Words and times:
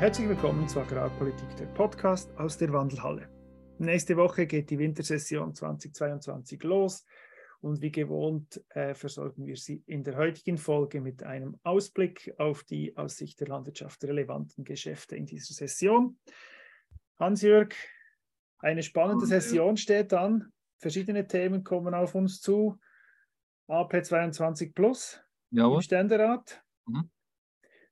Herzlich 0.00 0.30
willkommen 0.30 0.66
zu 0.66 0.80
Agrarpolitik, 0.80 1.56
der 1.56 1.66
Podcast 1.66 2.34
aus 2.38 2.56
der 2.56 2.72
Wandelhalle. 2.72 3.28
Nächste 3.76 4.16
Woche 4.16 4.46
geht 4.46 4.70
die 4.70 4.78
Wintersession 4.78 5.54
2022 5.54 6.62
los 6.62 7.04
und 7.60 7.82
wie 7.82 7.92
gewohnt 7.92 8.64
äh, 8.70 8.94
versorgen 8.94 9.44
wir 9.44 9.56
Sie 9.56 9.82
in 9.86 10.02
der 10.02 10.16
heutigen 10.16 10.56
Folge 10.56 11.02
mit 11.02 11.22
einem 11.22 11.60
Ausblick 11.64 12.32
auf 12.38 12.64
die 12.64 12.96
aus 12.96 13.18
Sicht 13.18 13.40
der 13.40 13.48
Landwirtschaft 13.48 14.02
relevanten 14.02 14.64
Geschäfte 14.64 15.16
in 15.16 15.26
dieser 15.26 15.52
Session. 15.52 16.18
Hans-Jörg, 17.18 17.74
eine 18.60 18.82
spannende 18.82 19.26
Session 19.26 19.76
steht 19.76 20.14
an. 20.14 20.50
Verschiedene 20.78 21.26
Themen 21.26 21.62
kommen 21.62 21.92
auf 21.92 22.14
uns 22.14 22.40
zu. 22.40 22.80
AP22 23.68 24.72
Plus 24.72 25.20
Jawohl. 25.50 25.82
Ständerat. 25.82 26.64
Mhm. 26.86 27.10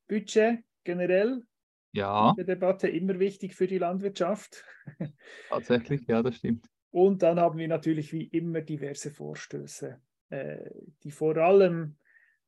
Budget 0.09 0.65
generell. 0.85 1.43
Ja. 1.93 2.35
Die 2.39 2.45
Debatte 2.45 2.89
immer 2.89 3.19
wichtig 3.19 3.55
für 3.55 3.67
die 3.67 3.79
Landwirtschaft. 3.79 4.65
Tatsächlich, 5.49 6.07
ja, 6.07 6.23
das 6.23 6.37
stimmt. 6.37 6.67
Und 6.91 7.23
dann 7.23 7.39
haben 7.39 7.59
wir 7.59 7.69
natürlich 7.69 8.13
wie 8.13 8.25
immer 8.25 8.61
diverse 8.63 9.11
Vorstöße, 9.11 10.01
äh, 10.31 10.71
die 11.03 11.11
vor 11.11 11.37
allem 11.37 11.97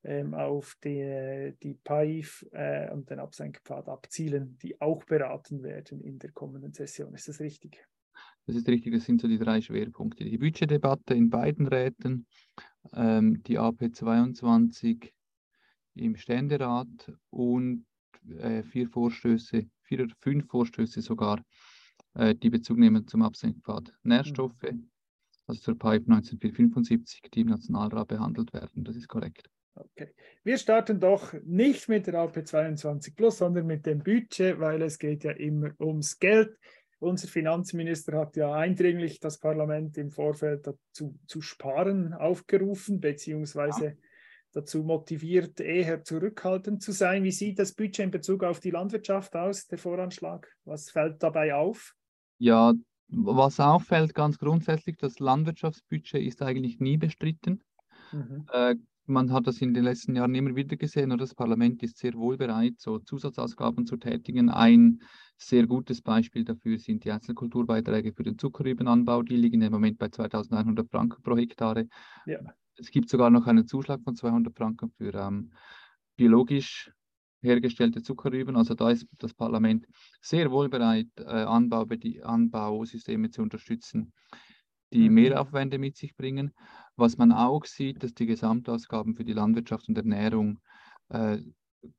ähm, 0.03 0.33
auf 0.33 0.77
die, 0.83 1.53
die 1.61 1.75
PAIF 1.75 2.45
äh, 2.51 2.91
und 2.91 3.09
den 3.09 3.19
Absenkpfad 3.19 3.87
abzielen, 3.87 4.57
die 4.61 4.81
auch 4.81 5.03
beraten 5.03 5.63
werden 5.63 6.01
in 6.01 6.17
der 6.17 6.31
kommenden 6.31 6.73
Session. 6.73 7.13
Ist 7.13 7.27
das 7.27 7.39
richtig? 7.39 7.85
Das 8.47 8.55
ist 8.55 8.67
richtig, 8.67 8.93
das 8.93 9.05
sind 9.05 9.21
so 9.21 9.27
die 9.27 9.37
drei 9.37 9.61
Schwerpunkte. 9.61 10.25
Die 10.25 10.37
Budgetdebatte 10.39 11.13
in 11.13 11.29
beiden 11.29 11.67
Räten, 11.67 12.25
ähm, 12.93 13.43
die 13.43 13.59
AP 13.59 13.93
22 13.93 15.13
im 15.93 16.15
Ständerat 16.15 17.11
und 17.29 17.85
äh, 18.39 18.63
vier 18.63 18.87
Vorstöße, 18.89 19.65
vier 19.83 20.03
oder 20.03 20.15
fünf 20.19 20.47
Vorstöße 20.47 21.01
sogar, 21.01 21.43
äh, 22.15 22.35
die 22.35 22.49
Bezug 22.49 22.77
nehmen 22.77 23.07
zum 23.07 23.21
Absenkpfad 23.21 23.93
Nährstoffe, 24.03 24.63
mhm. 24.63 24.89
also 25.47 25.61
zur 25.61 25.75
Pipe 25.75 26.11
1975, 26.11 27.21
die 27.33 27.41
im 27.41 27.47
Nationalrat 27.47 28.07
behandelt 28.07 28.53
werden. 28.53 28.83
Das 28.83 28.95
ist 28.95 29.07
korrekt. 29.07 29.49
Okay. 29.73 30.13
Wir 30.43 30.57
starten 30.57 30.99
doch 30.99 31.33
nicht 31.45 31.87
mit 31.87 32.07
der 32.07 32.15
AP 32.15 32.45
22 32.45 33.15
Plus, 33.15 33.37
sondern 33.37 33.65
mit 33.65 33.85
dem 33.85 33.99
Budget, 33.99 34.59
weil 34.59 34.81
es 34.81 34.99
geht 34.99 35.23
ja 35.23 35.31
immer 35.31 35.71
ums 35.79 36.19
Geld. 36.19 36.57
Unser 36.99 37.27
Finanzminister 37.27 38.19
hat 38.19 38.35
ja 38.35 38.53
eindringlich 38.53 39.19
das 39.19 39.39
Parlament 39.39 39.97
im 39.97 40.11
Vorfeld 40.11 40.67
dazu 40.67 41.17
zu 41.25 41.41
sparen 41.41 42.13
aufgerufen, 42.13 42.99
beziehungsweise 42.99 43.85
ja. 43.85 43.93
Dazu 44.51 44.83
motiviert, 44.83 45.59
eher 45.59 46.03
zurückhaltend 46.03 46.81
zu 46.81 46.91
sein. 46.91 47.23
Wie 47.23 47.31
sieht 47.31 47.59
das 47.59 47.73
Budget 47.73 47.99
in 47.99 48.11
Bezug 48.11 48.43
auf 48.43 48.59
die 48.59 48.71
Landwirtschaft 48.71 49.35
aus, 49.35 49.67
der 49.67 49.77
Voranschlag? 49.77 50.47
Was 50.65 50.89
fällt 50.89 51.21
dabei 51.23 51.55
auf? 51.55 51.95
Ja, 52.37 52.73
was 53.07 53.59
auffällt 53.59 54.13
ganz 54.13 54.37
grundsätzlich, 54.37 54.97
das 54.97 55.19
Landwirtschaftsbudget 55.19 56.21
ist 56.21 56.41
eigentlich 56.41 56.79
nie 56.79 56.97
bestritten. 56.97 57.63
Mhm. 58.11 58.45
Äh, 58.51 58.75
man 59.05 59.31
hat 59.33 59.47
das 59.47 59.61
in 59.61 59.73
den 59.73 59.83
letzten 59.83 60.15
Jahren 60.15 60.33
immer 60.35 60.55
wieder 60.55 60.77
gesehen 60.77 61.11
und 61.11 61.19
das 61.19 61.35
Parlament 61.35 61.83
ist 61.83 61.97
sehr 61.97 62.13
wohl 62.13 62.37
bereit, 62.37 62.75
so 62.77 62.99
Zusatzausgaben 62.99 63.85
zu 63.85 63.97
tätigen. 63.97 64.49
Ein 64.49 65.01
sehr 65.37 65.67
gutes 65.67 66.01
Beispiel 66.01 66.45
dafür 66.45 66.77
sind 66.77 67.03
die 67.03 67.11
Einzelkulturbeiträge 67.11 68.13
für 68.13 68.23
den 68.23 68.37
Zuckerrübenanbau. 68.37 69.23
Die 69.23 69.35
liegen 69.35 69.61
im 69.61 69.71
Moment 69.71 69.97
bei 69.97 70.09
2100 70.09 70.89
Franken 70.89 71.21
pro 71.23 71.35
Hektare. 71.35 71.87
Ja. 72.25 72.39
Es 72.77 72.91
gibt 72.91 73.09
sogar 73.09 73.29
noch 73.29 73.47
einen 73.47 73.67
Zuschlag 73.67 74.01
von 74.03 74.15
200 74.15 74.55
Franken 74.55 74.91
für 74.97 75.13
ähm, 75.13 75.51
biologisch 76.15 76.91
hergestellte 77.41 78.01
Zuckerrüben. 78.01 78.55
Also 78.55 78.75
da 78.75 78.91
ist 78.91 79.07
das 79.17 79.33
Parlament 79.33 79.87
sehr 80.21 80.51
wohl 80.51 80.69
bereit, 80.69 81.09
äh, 81.17 81.23
Anbau, 81.23 81.85
Anbausysteme 82.23 83.29
zu 83.29 83.41
unterstützen, 83.41 84.13
die 84.93 85.09
mhm. 85.09 85.15
Mehraufwände 85.15 85.79
mit 85.79 85.97
sich 85.97 86.15
bringen. 86.15 86.53
Was 86.95 87.17
man 87.17 87.31
auch 87.31 87.65
sieht, 87.65 88.03
dass 88.03 88.13
die 88.13 88.25
Gesamtausgaben 88.25 89.15
für 89.15 89.23
die 89.23 89.33
Landwirtschaft 89.33 89.89
und 89.89 89.97
Ernährung 89.97 90.59
äh, 91.09 91.39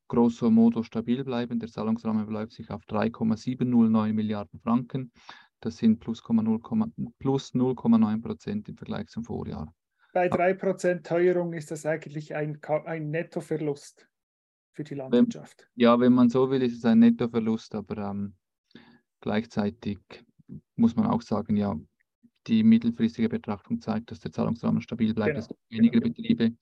grosso 0.08 0.50
modo 0.50 0.82
stabil 0.82 1.24
bleiben. 1.24 1.58
Der 1.58 1.68
Zahlungsrahmen 1.68 2.26
beläuft 2.26 2.52
sich 2.52 2.70
auf 2.70 2.84
3,709 2.86 4.14
Milliarden 4.14 4.60
Franken. 4.60 5.12
Das 5.60 5.76
sind 5.76 6.00
plus 6.00 6.22
0,9 6.22 8.22
Prozent 8.22 8.68
im 8.68 8.76
Vergleich 8.76 9.08
zum 9.08 9.24
Vorjahr. 9.24 9.72
Bei 10.12 10.28
3 10.28 10.54
Prozent 10.54 11.06
Teuerung 11.06 11.54
ist 11.54 11.70
das 11.70 11.86
eigentlich 11.86 12.34
ein, 12.34 12.60
ein 12.62 13.10
Nettoverlust 13.10 14.08
für 14.72 14.84
die 14.84 14.94
Landwirtschaft. 14.94 15.68
Wenn, 15.74 15.82
ja, 15.82 16.00
wenn 16.00 16.12
man 16.12 16.28
so 16.28 16.50
will, 16.50 16.62
ist 16.62 16.76
es 16.76 16.84
ein 16.84 16.98
Nettoverlust, 16.98 17.74
aber 17.74 18.10
ähm, 18.10 18.34
gleichzeitig 19.20 19.98
muss 20.76 20.96
man 20.96 21.06
auch 21.06 21.22
sagen, 21.22 21.56
ja, 21.56 21.78
die 22.46 22.62
mittelfristige 22.62 23.28
Betrachtung 23.28 23.80
zeigt, 23.80 24.10
dass 24.10 24.20
der 24.20 24.32
Zahlungsrahmen 24.32 24.82
stabil 24.82 25.14
bleibt. 25.14 25.30
Genau, 25.30 25.40
es 25.40 25.48
gibt 25.48 25.60
weniger 25.70 26.00
genau. 26.00 26.14
Betriebe. 26.14 26.56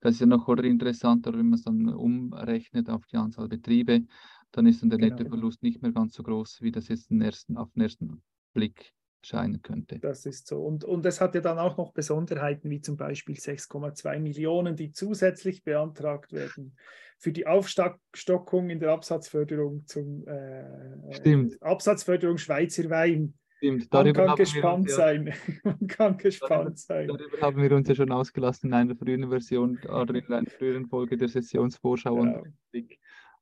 Das 0.00 0.14
ist 0.14 0.20
ja 0.20 0.26
noch 0.26 0.46
oder 0.46 0.64
interessanter, 0.64 1.32
wenn 1.32 1.48
man 1.48 1.54
es 1.54 1.64
dann 1.64 1.88
umrechnet 1.88 2.88
auf 2.88 3.06
die 3.06 3.16
Anzahl 3.16 3.48
Betriebe, 3.48 4.06
dann 4.52 4.66
ist 4.66 4.82
dann 4.82 4.90
der 4.90 4.98
genau. 4.98 5.16
Nettoverlust 5.16 5.62
nicht 5.62 5.82
mehr 5.82 5.92
ganz 5.92 6.14
so 6.14 6.22
groß, 6.22 6.62
wie 6.62 6.70
das 6.70 6.88
jetzt 6.88 7.10
ersten, 7.10 7.56
auf 7.56 7.70
den 7.72 7.82
ersten 7.82 8.22
Blick 8.54 8.94
scheinen 9.26 9.62
könnte. 9.62 9.98
Das 9.98 10.26
ist 10.26 10.46
so. 10.46 10.64
Und, 10.64 10.84
und 10.84 11.04
es 11.04 11.20
hat 11.20 11.34
ja 11.34 11.40
dann 11.40 11.58
auch 11.58 11.76
noch 11.76 11.92
Besonderheiten, 11.92 12.70
wie 12.70 12.80
zum 12.80 12.96
Beispiel 12.96 13.36
6,2 13.36 14.20
Millionen, 14.20 14.76
die 14.76 14.92
zusätzlich 14.92 15.64
beantragt 15.64 16.32
werden 16.32 16.76
für 17.18 17.32
die 17.32 17.46
Aufstockung 17.46 18.70
in 18.70 18.78
der 18.78 18.90
Absatzförderung 18.90 19.86
zum 19.86 20.26
äh, 20.26 21.14
Stimmt. 21.14 21.62
Absatzförderung 21.62 22.38
Schweizer 22.38 22.90
Wein. 22.90 23.34
Stimmt, 23.58 23.90
man 23.90 24.12
kann 24.12 24.36
gespannt 24.36 24.90
sein. 24.90 25.32
man 25.64 25.86
kann 25.86 26.18
gespannt 26.18 26.50
darüber, 26.50 26.76
sein. 26.76 27.08
Darüber 27.08 27.40
haben 27.40 27.62
wir 27.62 27.72
uns 27.72 27.88
ja 27.88 27.94
schon 27.94 28.12
ausgelassen 28.12 28.68
in 28.68 28.74
einer 28.74 28.96
frühen 28.96 29.30
Version 29.30 29.78
oder 29.84 30.14
in 30.14 30.30
einer 30.30 30.50
früheren 30.50 30.86
Folge 30.86 31.16
der 31.16 31.28
Sessionsvorschau, 31.28 32.22
ja. 32.22 32.42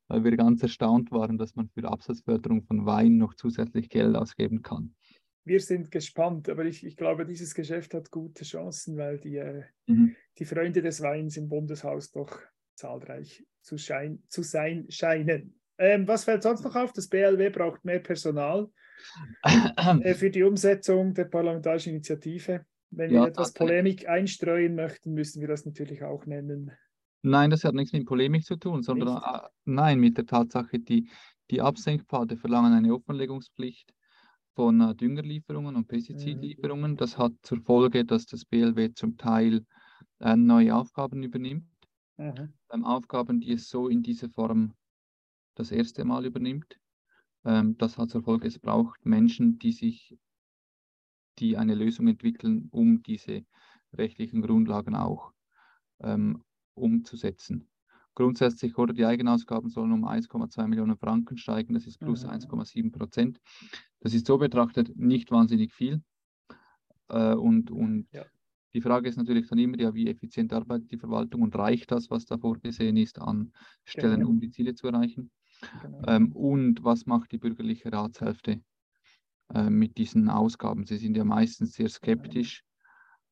weil 0.06 0.22
wir 0.22 0.36
ganz 0.36 0.62
erstaunt 0.62 1.10
waren, 1.10 1.36
dass 1.36 1.56
man 1.56 1.68
für 1.68 1.84
Absatzförderung 1.88 2.62
von 2.62 2.86
Wein 2.86 3.16
noch 3.16 3.34
zusätzlich 3.34 3.88
Geld 3.88 4.14
ausgeben 4.14 4.62
kann. 4.62 4.94
Wir 5.44 5.60
sind 5.60 5.90
gespannt, 5.90 6.48
aber 6.48 6.64
ich, 6.64 6.84
ich 6.84 6.96
glaube, 6.96 7.26
dieses 7.26 7.54
Geschäft 7.54 7.92
hat 7.94 8.10
gute 8.10 8.44
Chancen, 8.44 8.96
weil 8.96 9.18
die, 9.18 9.36
äh, 9.36 9.64
mhm. 9.86 10.16
die 10.38 10.44
Freunde 10.46 10.80
des 10.80 11.02
Weins 11.02 11.36
im 11.36 11.48
Bundeshaus 11.48 12.10
doch 12.10 12.40
zahlreich 12.74 13.44
zu, 13.60 13.76
schein, 13.76 14.22
zu 14.28 14.42
sein 14.42 14.86
scheinen. 14.88 15.58
Ähm, 15.76 16.08
was 16.08 16.24
fällt 16.24 16.42
sonst 16.42 16.64
noch 16.64 16.76
auf? 16.76 16.92
Das 16.92 17.08
BLW 17.08 17.50
braucht 17.50 17.84
mehr 17.84 17.98
Personal 17.98 18.68
äh, 19.42 20.14
für 20.14 20.30
die 20.30 20.42
Umsetzung 20.42 21.14
der 21.14 21.24
parlamentarischen 21.24 21.94
Initiative. 21.94 22.64
Wenn 22.90 23.12
ja, 23.12 23.22
wir 23.22 23.28
etwas 23.28 23.52
Polemik 23.52 24.08
einstreuen 24.08 24.76
möchten, 24.76 25.12
müssen 25.14 25.40
wir 25.40 25.48
das 25.48 25.66
natürlich 25.66 26.04
auch 26.04 26.26
nennen. 26.26 26.70
Nein, 27.22 27.50
das 27.50 27.64
hat 27.64 27.74
nichts 27.74 27.92
mit 27.92 28.06
Polemik 28.06 28.44
zu 28.44 28.56
tun, 28.56 28.82
sondern 28.82 29.16
äh, 29.16 29.48
nein, 29.64 29.98
mit 29.98 30.16
der 30.16 30.26
Tatsache, 30.26 30.78
die, 30.78 31.10
die 31.50 31.60
Absenkpfade 31.60 32.36
verlangen 32.36 32.72
eine 32.72 32.94
Offenlegungspflicht 32.94 33.92
von 34.54 34.80
äh, 34.80 34.94
Düngerlieferungen 34.94 35.76
und 35.76 35.88
Pestizidlieferungen. 35.88 36.92
Mhm. 36.92 36.96
Das 36.96 37.18
hat 37.18 37.32
zur 37.42 37.60
Folge, 37.60 38.04
dass 38.04 38.26
das 38.26 38.44
BLW 38.44 38.92
zum 38.94 39.16
Teil 39.16 39.64
äh, 40.20 40.36
neue 40.36 40.74
Aufgaben 40.74 41.22
übernimmt. 41.22 41.66
Mhm. 42.16 42.52
Ähm, 42.72 42.84
Aufgaben, 42.84 43.40
die 43.40 43.52
es 43.52 43.68
so 43.68 43.88
in 43.88 44.02
dieser 44.02 44.30
Form 44.30 44.74
das 45.54 45.70
erste 45.70 46.04
Mal 46.04 46.24
übernimmt. 46.26 46.78
Ähm, 47.44 47.76
das 47.78 47.98
hat 47.98 48.10
zur 48.10 48.22
Folge, 48.22 48.46
es 48.46 48.58
braucht 48.58 49.04
Menschen, 49.04 49.58
die 49.58 49.72
sich, 49.72 50.16
die 51.38 51.56
eine 51.56 51.74
Lösung 51.74 52.06
entwickeln, 52.08 52.68
um 52.70 53.02
diese 53.02 53.44
rechtlichen 53.92 54.42
Grundlagen 54.42 54.94
auch 54.94 55.32
ähm, 56.00 56.42
umzusetzen. 56.74 57.68
Grundsätzlich 58.14 58.78
oder 58.78 58.92
die 58.92 59.04
Eigenausgaben 59.04 59.70
sollen 59.70 59.92
um 59.92 60.04
1,2 60.04 60.66
Millionen 60.68 60.96
Franken 60.96 61.36
steigen, 61.36 61.74
das 61.74 61.86
ist 61.86 61.98
plus 61.98 62.24
mhm. 62.24 62.30
1,7 62.30 62.92
Prozent. 62.92 63.40
Das 64.00 64.14
ist 64.14 64.26
so 64.26 64.38
betrachtet 64.38 64.96
nicht 64.96 65.30
wahnsinnig 65.30 65.72
viel. 65.72 66.02
Äh, 67.08 67.34
und 67.34 67.70
und 67.70 68.06
ja. 68.12 68.24
die 68.72 68.80
Frage 68.80 69.08
ist 69.08 69.16
natürlich 69.16 69.48
dann 69.48 69.58
immer, 69.58 69.78
ja, 69.80 69.94
wie 69.94 70.08
effizient 70.08 70.52
arbeitet 70.52 70.92
die 70.92 70.98
Verwaltung 70.98 71.42
und 71.42 71.56
reicht 71.56 71.90
das, 71.90 72.10
was 72.10 72.24
da 72.24 72.38
vorgesehen 72.38 72.96
ist, 72.96 73.20
an 73.20 73.52
Stellen, 73.84 74.20
genau. 74.20 74.30
um 74.30 74.40
die 74.40 74.50
Ziele 74.50 74.74
zu 74.74 74.86
erreichen? 74.86 75.30
Genau. 75.82 76.02
Ähm, 76.06 76.32
und 76.32 76.84
was 76.84 77.06
macht 77.06 77.32
die 77.32 77.38
bürgerliche 77.38 77.92
Ratshälfte 77.92 78.62
äh, 79.52 79.70
mit 79.70 79.98
diesen 79.98 80.28
Ausgaben? 80.28 80.86
Sie 80.86 80.98
sind 80.98 81.16
ja 81.16 81.24
meistens 81.24 81.74
sehr 81.74 81.88
skeptisch. 81.88 82.62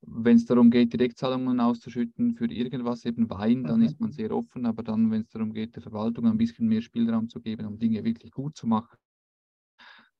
Wenn 0.04 0.36
es 0.36 0.46
darum 0.46 0.70
geht, 0.70 0.92
Direktzahlungen 0.92 1.60
auszuschütten 1.60 2.34
für 2.34 2.46
irgendwas, 2.46 3.04
eben 3.04 3.30
Wein, 3.30 3.64
dann 3.64 3.80
mhm. 3.80 3.86
ist 3.86 4.00
man 4.00 4.10
sehr 4.10 4.32
offen. 4.32 4.66
Aber 4.66 4.82
dann, 4.82 5.10
wenn 5.10 5.22
es 5.22 5.28
darum 5.28 5.52
geht, 5.52 5.76
der 5.76 5.82
Verwaltung 5.82 6.26
ein 6.26 6.36
bisschen 6.36 6.66
mehr 6.66 6.82
Spielraum 6.82 7.28
zu 7.28 7.40
geben, 7.40 7.66
um 7.66 7.78
Dinge 7.78 8.02
wirklich 8.04 8.32
gut 8.32 8.56
zu 8.56 8.66
machen, 8.66 8.96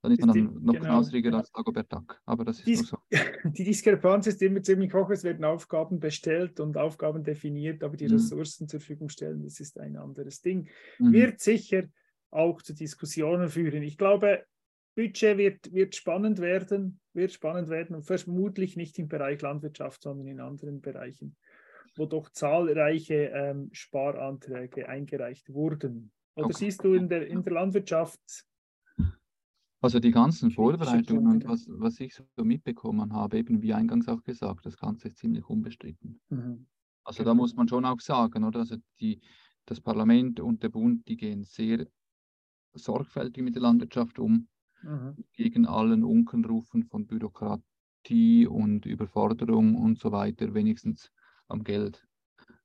dann 0.01 0.11
ist, 0.11 0.19
ist 0.19 0.25
man 0.25 0.35
dann 0.35 0.53
die, 0.53 0.65
noch 0.65 0.73
genau, 0.73 0.97
als 0.97 1.51
Dagobert 1.51 1.91
Duck. 1.91 2.21
Aber 2.25 2.43
das 2.43 2.59
ist 2.59 2.67
Dies, 2.67 2.87
so. 2.87 2.97
Die 3.45 3.63
Diskrepanz 3.63 4.27
ist 4.27 4.41
immer 4.41 4.61
ziemlich 4.61 4.93
hoch. 4.93 5.09
Es 5.09 5.23
werden 5.23 5.45
Aufgaben 5.45 5.99
bestellt 5.99 6.59
und 6.59 6.77
Aufgaben 6.77 7.23
definiert, 7.23 7.83
aber 7.83 7.95
die 7.95 8.07
mhm. 8.07 8.13
Ressourcen 8.13 8.67
zur 8.67 8.81
Verfügung 8.81 9.07
stellen, 9.07 9.43
das 9.43 9.61
ist 9.61 9.79
ein 9.79 9.95
anderes 9.95 10.41
Ding. 10.41 10.69
Mhm. 10.99 11.13
Wird 11.13 11.39
sicher 11.39 11.83
auch 12.31 12.61
zu 12.61 12.73
Diskussionen 12.73 13.47
führen. 13.47 13.83
Ich 13.83 13.97
glaube, 13.97 14.43
Budget 14.95 15.37
wird, 15.37 15.73
wird 15.73 15.95
spannend 15.95 16.39
werden, 16.39 16.99
wird 17.13 17.31
spannend 17.31 17.69
werden 17.69 17.95
und 17.95 18.03
vermutlich 18.03 18.75
nicht 18.75 18.99
im 18.99 19.07
Bereich 19.07 19.41
Landwirtschaft, 19.41 20.03
sondern 20.03 20.27
in 20.27 20.39
anderen 20.39 20.81
Bereichen, 20.81 21.35
wo 21.95 22.05
doch 22.05 22.29
zahlreiche 22.29 23.31
ähm, 23.33 23.69
Sparanträge 23.71 24.87
eingereicht 24.87 25.53
wurden. 25.53 26.11
Oder 26.35 26.47
okay. 26.47 26.57
siehst 26.57 26.83
du 26.83 26.93
in 26.93 27.09
der, 27.09 27.27
in 27.27 27.43
der 27.43 27.53
Landwirtschaft 27.53 28.45
also 29.83 29.99
die 29.99 30.11
ganzen 30.11 30.49
Vorbereitungen 30.49 31.27
und 31.27 31.45
was, 31.45 31.67
was 31.67 31.99
ich 31.99 32.15
so 32.15 32.23
mitbekommen 32.45 33.11
habe, 33.11 33.37
eben 33.37 33.61
wie 33.61 33.73
eingangs 33.73 34.07
auch 34.07 34.23
gesagt, 34.23 34.65
das 34.65 34.77
Ganze 34.77 35.09
ist 35.09 35.17
ziemlich 35.17 35.45
unbestritten. 35.49 36.21
Mhm. 36.29 36.67
Also 37.03 37.25
da 37.25 37.33
muss 37.33 37.53
man 37.53 37.67
schon 37.67 37.83
auch 37.83 37.99
sagen, 37.99 38.45
oder? 38.45 38.59
Also 38.59 38.77
die, 39.01 39.19
das 39.65 39.81
Parlament 39.81 40.39
und 40.39 40.63
der 40.63 40.69
Bund, 40.69 41.05
die 41.09 41.17
gehen 41.17 41.43
sehr 41.43 41.85
sorgfältig 42.73 43.43
mit 43.43 43.55
der 43.55 43.61
Landwirtschaft 43.61 44.19
um, 44.19 44.47
mhm. 44.83 45.23
gegen 45.33 45.65
allen 45.65 46.03
Unkenrufen 46.03 46.83
von 46.83 47.07
Bürokratie 47.07 48.47
und 48.47 48.85
Überforderung 48.85 49.75
und 49.75 49.99
so 49.99 50.11
weiter, 50.11 50.53
wenigstens 50.53 51.11
am 51.47 51.63
Geld 51.63 52.05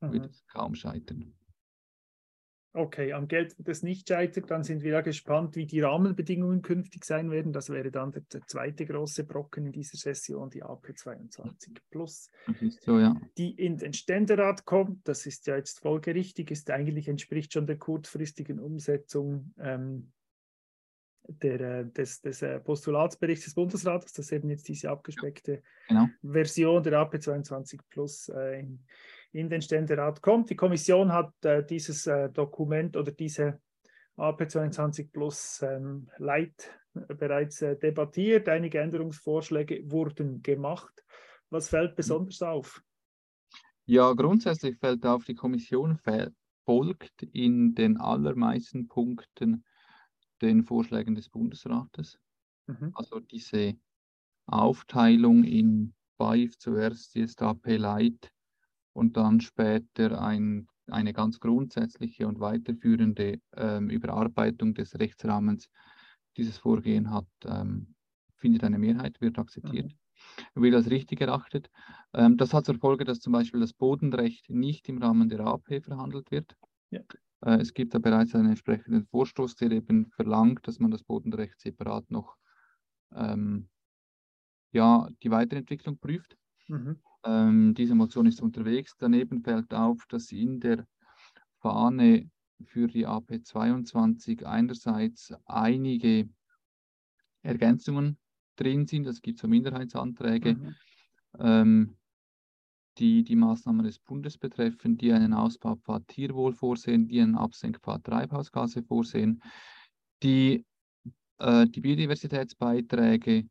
mhm. 0.00 0.12
wird 0.12 0.26
es 0.26 0.46
kaum 0.46 0.74
scheitern. 0.74 1.34
Okay, 2.74 3.12
am 3.12 3.26
Geld 3.28 3.58
wird 3.58 3.68
es 3.68 3.82
nicht 3.82 4.08
scheitert. 4.08 4.50
Dann 4.50 4.62
sind 4.62 4.82
wir 4.82 4.92
ja 4.92 5.00
gespannt, 5.00 5.56
wie 5.56 5.66
die 5.66 5.80
Rahmenbedingungen 5.80 6.60
künftig 6.62 7.04
sein 7.04 7.30
werden. 7.30 7.52
Das 7.52 7.70
wäre 7.70 7.90
dann 7.90 8.12
der, 8.12 8.22
der 8.32 8.42
zweite 8.46 8.84
große 8.84 9.24
Brocken 9.24 9.66
in 9.66 9.72
dieser 9.72 9.96
Session, 9.96 10.50
die 10.50 10.62
AP22 10.62 11.78
Plus, 11.90 12.30
so, 12.80 12.98
ja. 12.98 13.20
die 13.38 13.50
in 13.50 13.78
den 13.78 13.94
Ständerat 13.94 14.66
kommt. 14.66 15.08
Das 15.08 15.24
ist 15.24 15.46
ja 15.46 15.56
jetzt 15.56 15.80
folgerichtig, 15.80 16.50
ist 16.50 16.70
eigentlich 16.70 17.08
entspricht 17.08 17.54
schon 17.54 17.66
der 17.66 17.78
kurzfristigen 17.78 18.60
Umsetzung 18.60 19.54
ähm, 19.58 20.12
der, 21.28 21.60
äh, 21.60 21.86
des, 21.86 22.20
des 22.20 22.42
äh, 22.42 22.58
Postulatsberichts 22.58 23.44
des 23.44 23.54
Bundesrates, 23.54 24.12
das 24.12 24.32
eben 24.32 24.48
jetzt 24.50 24.68
diese 24.68 24.90
abgespeckte 24.90 25.62
genau. 25.88 26.06
Version 26.22 26.82
der 26.82 26.94
AP22 26.94 27.80
Plus 27.90 28.28
äh, 28.30 28.60
in, 28.60 28.84
in 29.32 29.50
den 29.50 29.62
Ständerat 29.62 30.22
kommt. 30.22 30.50
Die 30.50 30.56
Kommission 30.56 31.12
hat 31.12 31.32
äh, 31.44 31.64
dieses 31.64 32.06
äh, 32.06 32.30
Dokument 32.30 32.96
oder 32.96 33.12
diese 33.12 33.60
AP22 34.16 35.12
Plus 35.12 35.62
ähm, 35.62 36.08
Light 36.16 36.70
äh, 36.94 37.14
bereits 37.14 37.58
debattiert. 37.58 38.48
Einige 38.48 38.80
Änderungsvorschläge 38.80 39.90
wurden 39.90 40.42
gemacht. 40.42 41.04
Was 41.50 41.68
fällt 41.68 41.94
besonders 41.94 42.42
auf? 42.42 42.82
Ja, 43.86 44.12
grundsätzlich 44.12 44.76
fällt 44.78 45.06
auf, 45.06 45.24
die 45.24 45.34
Kommission 45.34 45.98
folgt 46.66 47.22
in 47.22 47.74
den 47.74 47.96
allermeisten 47.96 48.86
Punkten 48.86 49.64
den 50.42 50.64
Vorschlägen 50.64 51.14
des 51.14 51.28
Bundesrates. 51.28 52.18
Mhm. 52.66 52.90
Also 52.94 53.20
diese 53.20 53.74
Aufteilung 54.46 55.44
in 55.44 55.94
BAIF 56.18 56.58
zuerst 56.58 57.16
ist 57.16 57.42
AP 57.42 57.76
Light 57.76 58.32
und 58.92 59.16
dann 59.16 59.40
später 59.40 60.20
ein, 60.20 60.68
eine 60.86 61.12
ganz 61.12 61.38
grundsätzliche 61.38 62.26
und 62.26 62.40
weiterführende 62.40 63.40
ähm, 63.56 63.90
Überarbeitung 63.90 64.74
des 64.74 64.98
Rechtsrahmens 64.98 65.68
dieses 66.36 66.58
Vorgehen 66.58 67.10
hat, 67.10 67.28
ähm, 67.44 67.94
findet 68.36 68.64
eine 68.64 68.78
Mehrheit, 68.78 69.20
wird 69.20 69.38
akzeptiert, 69.38 69.92
mhm. 70.54 70.62
wird 70.62 70.74
als 70.74 70.90
richtig 70.90 71.20
erachtet. 71.20 71.70
Ähm, 72.12 72.36
das 72.36 72.54
hat 72.54 72.66
zur 72.66 72.78
Folge, 72.78 73.04
dass 73.04 73.20
zum 73.20 73.32
Beispiel 73.32 73.60
das 73.60 73.72
Bodenrecht 73.72 74.50
nicht 74.50 74.88
im 74.88 74.98
Rahmen 74.98 75.28
der 75.28 75.40
AP 75.40 75.82
verhandelt 75.82 76.30
wird. 76.30 76.56
Ja. 76.90 77.00
Äh, 77.40 77.60
es 77.60 77.74
gibt 77.74 77.94
da 77.94 77.98
bereits 77.98 78.34
einen 78.34 78.50
entsprechenden 78.50 79.06
Vorstoß, 79.06 79.56
der 79.56 79.70
eben 79.70 80.10
verlangt, 80.10 80.66
dass 80.66 80.78
man 80.78 80.90
das 80.90 81.02
Bodenrecht 81.02 81.60
separat 81.60 82.10
noch 82.10 82.36
ähm, 83.14 83.68
ja, 84.72 85.08
die 85.22 85.30
Weiterentwicklung 85.30 85.98
prüft. 85.98 86.36
Mhm. 86.68 86.98
Ähm, 87.24 87.74
diese 87.74 87.94
Motion 87.94 88.26
ist 88.26 88.40
unterwegs. 88.40 88.94
Daneben 88.98 89.42
fällt 89.42 89.72
auf, 89.72 90.04
dass 90.08 90.30
in 90.30 90.60
der 90.60 90.86
Fahne 91.60 92.30
für 92.64 92.88
die 92.88 93.06
AP22 93.06 94.44
einerseits 94.44 95.32
einige 95.46 96.28
Ergänzungen 97.42 98.18
drin 98.56 98.86
sind. 98.86 99.06
Es 99.06 99.22
gibt 99.22 99.38
so 99.38 99.48
Minderheitsanträge, 99.48 100.54
mhm. 100.54 100.74
ähm, 101.38 101.96
die 102.98 103.22
die 103.22 103.36
Maßnahmen 103.36 103.84
des 103.84 103.98
Bundes 103.98 104.38
betreffen, 104.38 104.96
die 104.96 105.12
einen 105.12 105.32
Ausbaupfad 105.32 106.06
Tierwohl 106.08 106.52
vorsehen, 106.52 107.08
die 107.08 107.20
einen 107.20 107.36
Absenkpfad 107.36 108.04
Treibhausgase 108.04 108.82
vorsehen, 108.82 109.42
die 110.22 110.64
äh, 111.38 111.66
die 111.66 111.80
Biodiversitätsbeiträge 111.80 113.48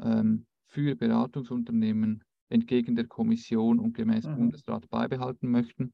ähm, 0.00 0.46
für 0.66 0.96
Beratungsunternehmen 0.96 2.24
entgegen 2.48 2.94
der 2.94 3.06
Kommission 3.06 3.78
und 3.78 3.94
gemäß 3.94 4.26
mhm. 4.26 4.36
Bundesrat 4.36 4.88
beibehalten 4.88 5.50
möchten. 5.50 5.92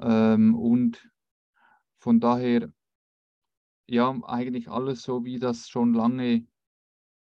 Ähm, 0.00 0.54
und 0.54 1.08
von 1.98 2.20
daher, 2.20 2.72
ja, 3.88 4.10
eigentlich 4.24 4.68
alles 4.68 5.02
so, 5.02 5.24
wie 5.24 5.38
das 5.38 5.68
schon 5.68 5.94
lange, 5.94 6.46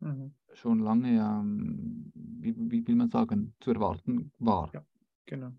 mhm. 0.00 0.34
Schon 0.56 0.80
lange, 0.80 1.18
ähm, 1.18 2.12
wie, 2.14 2.54
wie, 2.56 2.86
will 2.86 2.96
man 2.96 3.10
sagen, 3.10 3.54
zu 3.60 3.72
erwarten 3.72 4.32
war. 4.38 4.70
Ja, 4.72 4.84
genau. 5.26 5.52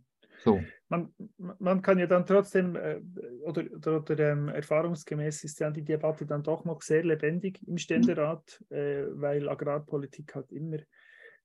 So. 0.44 0.62
Man, 0.90 1.12
man 1.38 1.82
kann 1.82 1.98
ja 1.98 2.06
dann 2.06 2.26
trotzdem, 2.26 2.76
äh, 2.76 3.02
oder, 3.44 3.64
oder, 3.76 3.98
oder 3.98 4.20
ähm, 4.32 4.50
erfahrungsgemäß 4.50 5.44
ist 5.44 5.60
ja 5.60 5.72
die 5.72 5.84
Debatte 5.84 6.26
dann 6.26 6.44
doch 6.44 6.64
noch 6.64 6.82
sehr 6.82 7.04
lebendig 7.04 7.68
im 7.68 7.78
Ständerat, 7.78 8.64
mhm. 8.70 8.76
äh, 8.76 9.22
weil 9.22 9.50
Agrarpolitik 9.50 10.36
hat 10.36 10.52
immer 10.52 10.78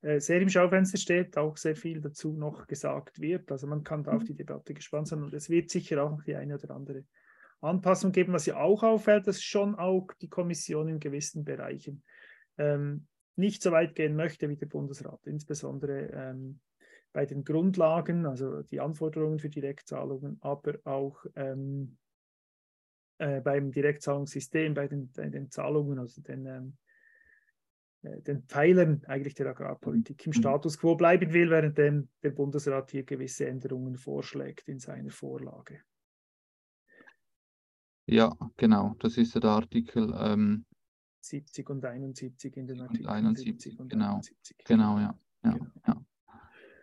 äh, 0.03 0.21
sehr 0.21 0.41
im 0.41 0.49
Schaufenster 0.49 0.99
steht, 0.99 1.39
auch 1.39 1.57
sehr 1.57 1.77
viel 1.77 2.01
dazu 2.01 2.33
noch 2.33 2.67
gesagt 2.67 3.21
wird. 3.21 3.51
Also 3.51 3.67
man 3.67 3.83
kann 3.83 4.05
da 4.05 4.13
auf 4.13 4.23
mhm. 4.23 4.27
die 4.27 4.35
Debatte 4.35 4.75
gespannt 4.75 5.09
sein 5.09 5.23
und 5.23 5.33
es 5.33 5.49
wird 5.49 5.71
sicher 5.71 6.03
auch 6.03 6.11
noch 6.11 6.25
die 6.25 6.37
eine 6.37 6.55
oder 6.55 6.75
andere 6.75 7.05
Anpassung 7.61 8.13
geben. 8.13 8.33
Was 8.33 8.47
ja 8.47 8.57
auch 8.57 8.83
auffällt, 8.83 9.27
dass 9.27 9.43
schon 9.43 9.75
auch 9.75 10.09
die 10.21 10.29
Kommission 10.29 10.89
in 10.89 11.01
gewissen 11.01 11.45
Bereichen 11.45 12.03
ähm, 12.59 13.07
nicht 13.37 13.63
so 13.63 13.73
weit 13.73 13.95
gehen 13.95 14.17
möchte 14.17 14.49
wie 14.49 14.57
der 14.57 14.67
Bundesrat, 14.67 15.21
insbesondere 15.27 16.11
ähm, 16.13 16.61
bei 17.13 17.27
den 17.27 17.45
Grundlagen, 17.45 18.27
also 18.27 18.63
die 18.63 18.81
Anforderungen 18.81 19.39
für 19.39 19.51
Direktzahlungen, 19.51 20.39
aber 20.41 20.79
auch 20.85 21.25
ähm, 21.37 21.99
äh, 23.19 23.41
beim 23.41 23.71
Direktzahlungssystem, 23.71 24.75
bei 24.75 24.89
den, 24.89 25.13
den 25.13 25.51
Zahlungen, 25.51 25.99
also 25.99 26.23
den 26.23 26.47
ähm, 26.47 26.77
äh, 28.03 28.21
den 28.23 28.43
Pfeilern 28.45 29.03
eigentlich 29.07 29.35
der 29.35 29.47
Agrarpolitik 29.47 30.27
im 30.27 30.31
mhm. 30.31 30.35
Status 30.35 30.79
quo 30.79 30.95
bleiben 30.97 31.33
will, 31.33 31.51
während 31.51 31.79
der 31.79 32.31
Bundesrat 32.31 32.91
hier 32.91 33.05
gewisse 33.05 33.47
Änderungen 33.47 33.97
vorschlägt 33.97 34.69
in 34.69 34.79
seiner 34.79 35.11
Vorlage. 35.11 35.83
Ja, 38.07 38.37
genau, 38.57 38.97
das 38.99 39.17
ist 39.17 39.37
der 39.37 39.45
Artikel 39.45 40.13
ähm, 40.19 40.65
70 41.25 41.71
und 41.71 41.85
71 41.85 42.57
in 42.57 42.67
den 42.67 42.81
Artikeln 42.81 43.07
71, 43.09 43.79
und 43.79 43.89
genau, 43.89 44.15
71. 44.15 44.57
Genau, 44.65 44.99
ja, 44.99 45.19
ja, 45.45 45.51
genau. 45.53 45.71
ja, 45.87 46.05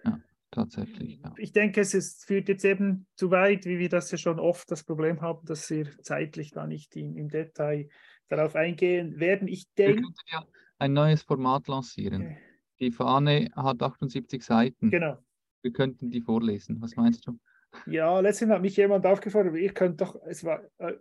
ja, 0.06 0.20
tatsächlich. 0.52 1.20
Ja. 1.24 1.34
Ich 1.38 1.52
denke, 1.52 1.82
es 1.82 1.94
ist, 1.94 2.26
führt 2.26 2.50
jetzt 2.50 2.66
eben 2.66 3.08
zu 3.16 3.32
weit, 3.32 3.66
wie 3.66 3.80
wir 3.80 3.90
das 3.90 4.12
ja 4.12 4.18
schon 4.18 4.40
oft 4.40 4.70
das 4.72 4.84
Problem 4.84 5.22
haben, 5.22 5.46
dass 5.46 5.70
wir 5.70 5.88
zeitlich 6.02 6.52
da 6.52 6.68
nicht 6.68 6.96
in, 6.96 7.16
im 7.16 7.30
Detail 7.30 7.90
darauf 8.28 8.56
eingehen 8.56 9.20
werden. 9.20 9.48
Ich 9.48 9.74
denke, 9.74 10.04
ja 10.32 10.46
ein 10.80 10.94
neues 10.94 11.22
Format 11.22 11.68
lancieren. 11.68 12.38
Die 12.80 12.92
Fahne 12.92 13.52
hat 13.56 13.84
78 13.84 14.42
Seiten. 14.42 14.90
Genau. 14.90 15.18
Wir 15.62 15.74
könnten 15.74 16.10
die 16.10 16.22
vorlesen. 16.22 16.82
Was 16.82 16.96
meinst 16.96 17.28
du? 17.28 17.38
Ja, 17.86 18.20
letztens 18.22 18.52
hat 18.52 18.62
mich 18.62 18.78
jemand 18.78 19.06
aufgefordert, 19.06 19.56
ihr 19.58 19.74
könnt 19.74 20.02
doch, 20.02 20.16
es 20.26 20.44
war, 20.44 20.64
äh, 20.80 20.94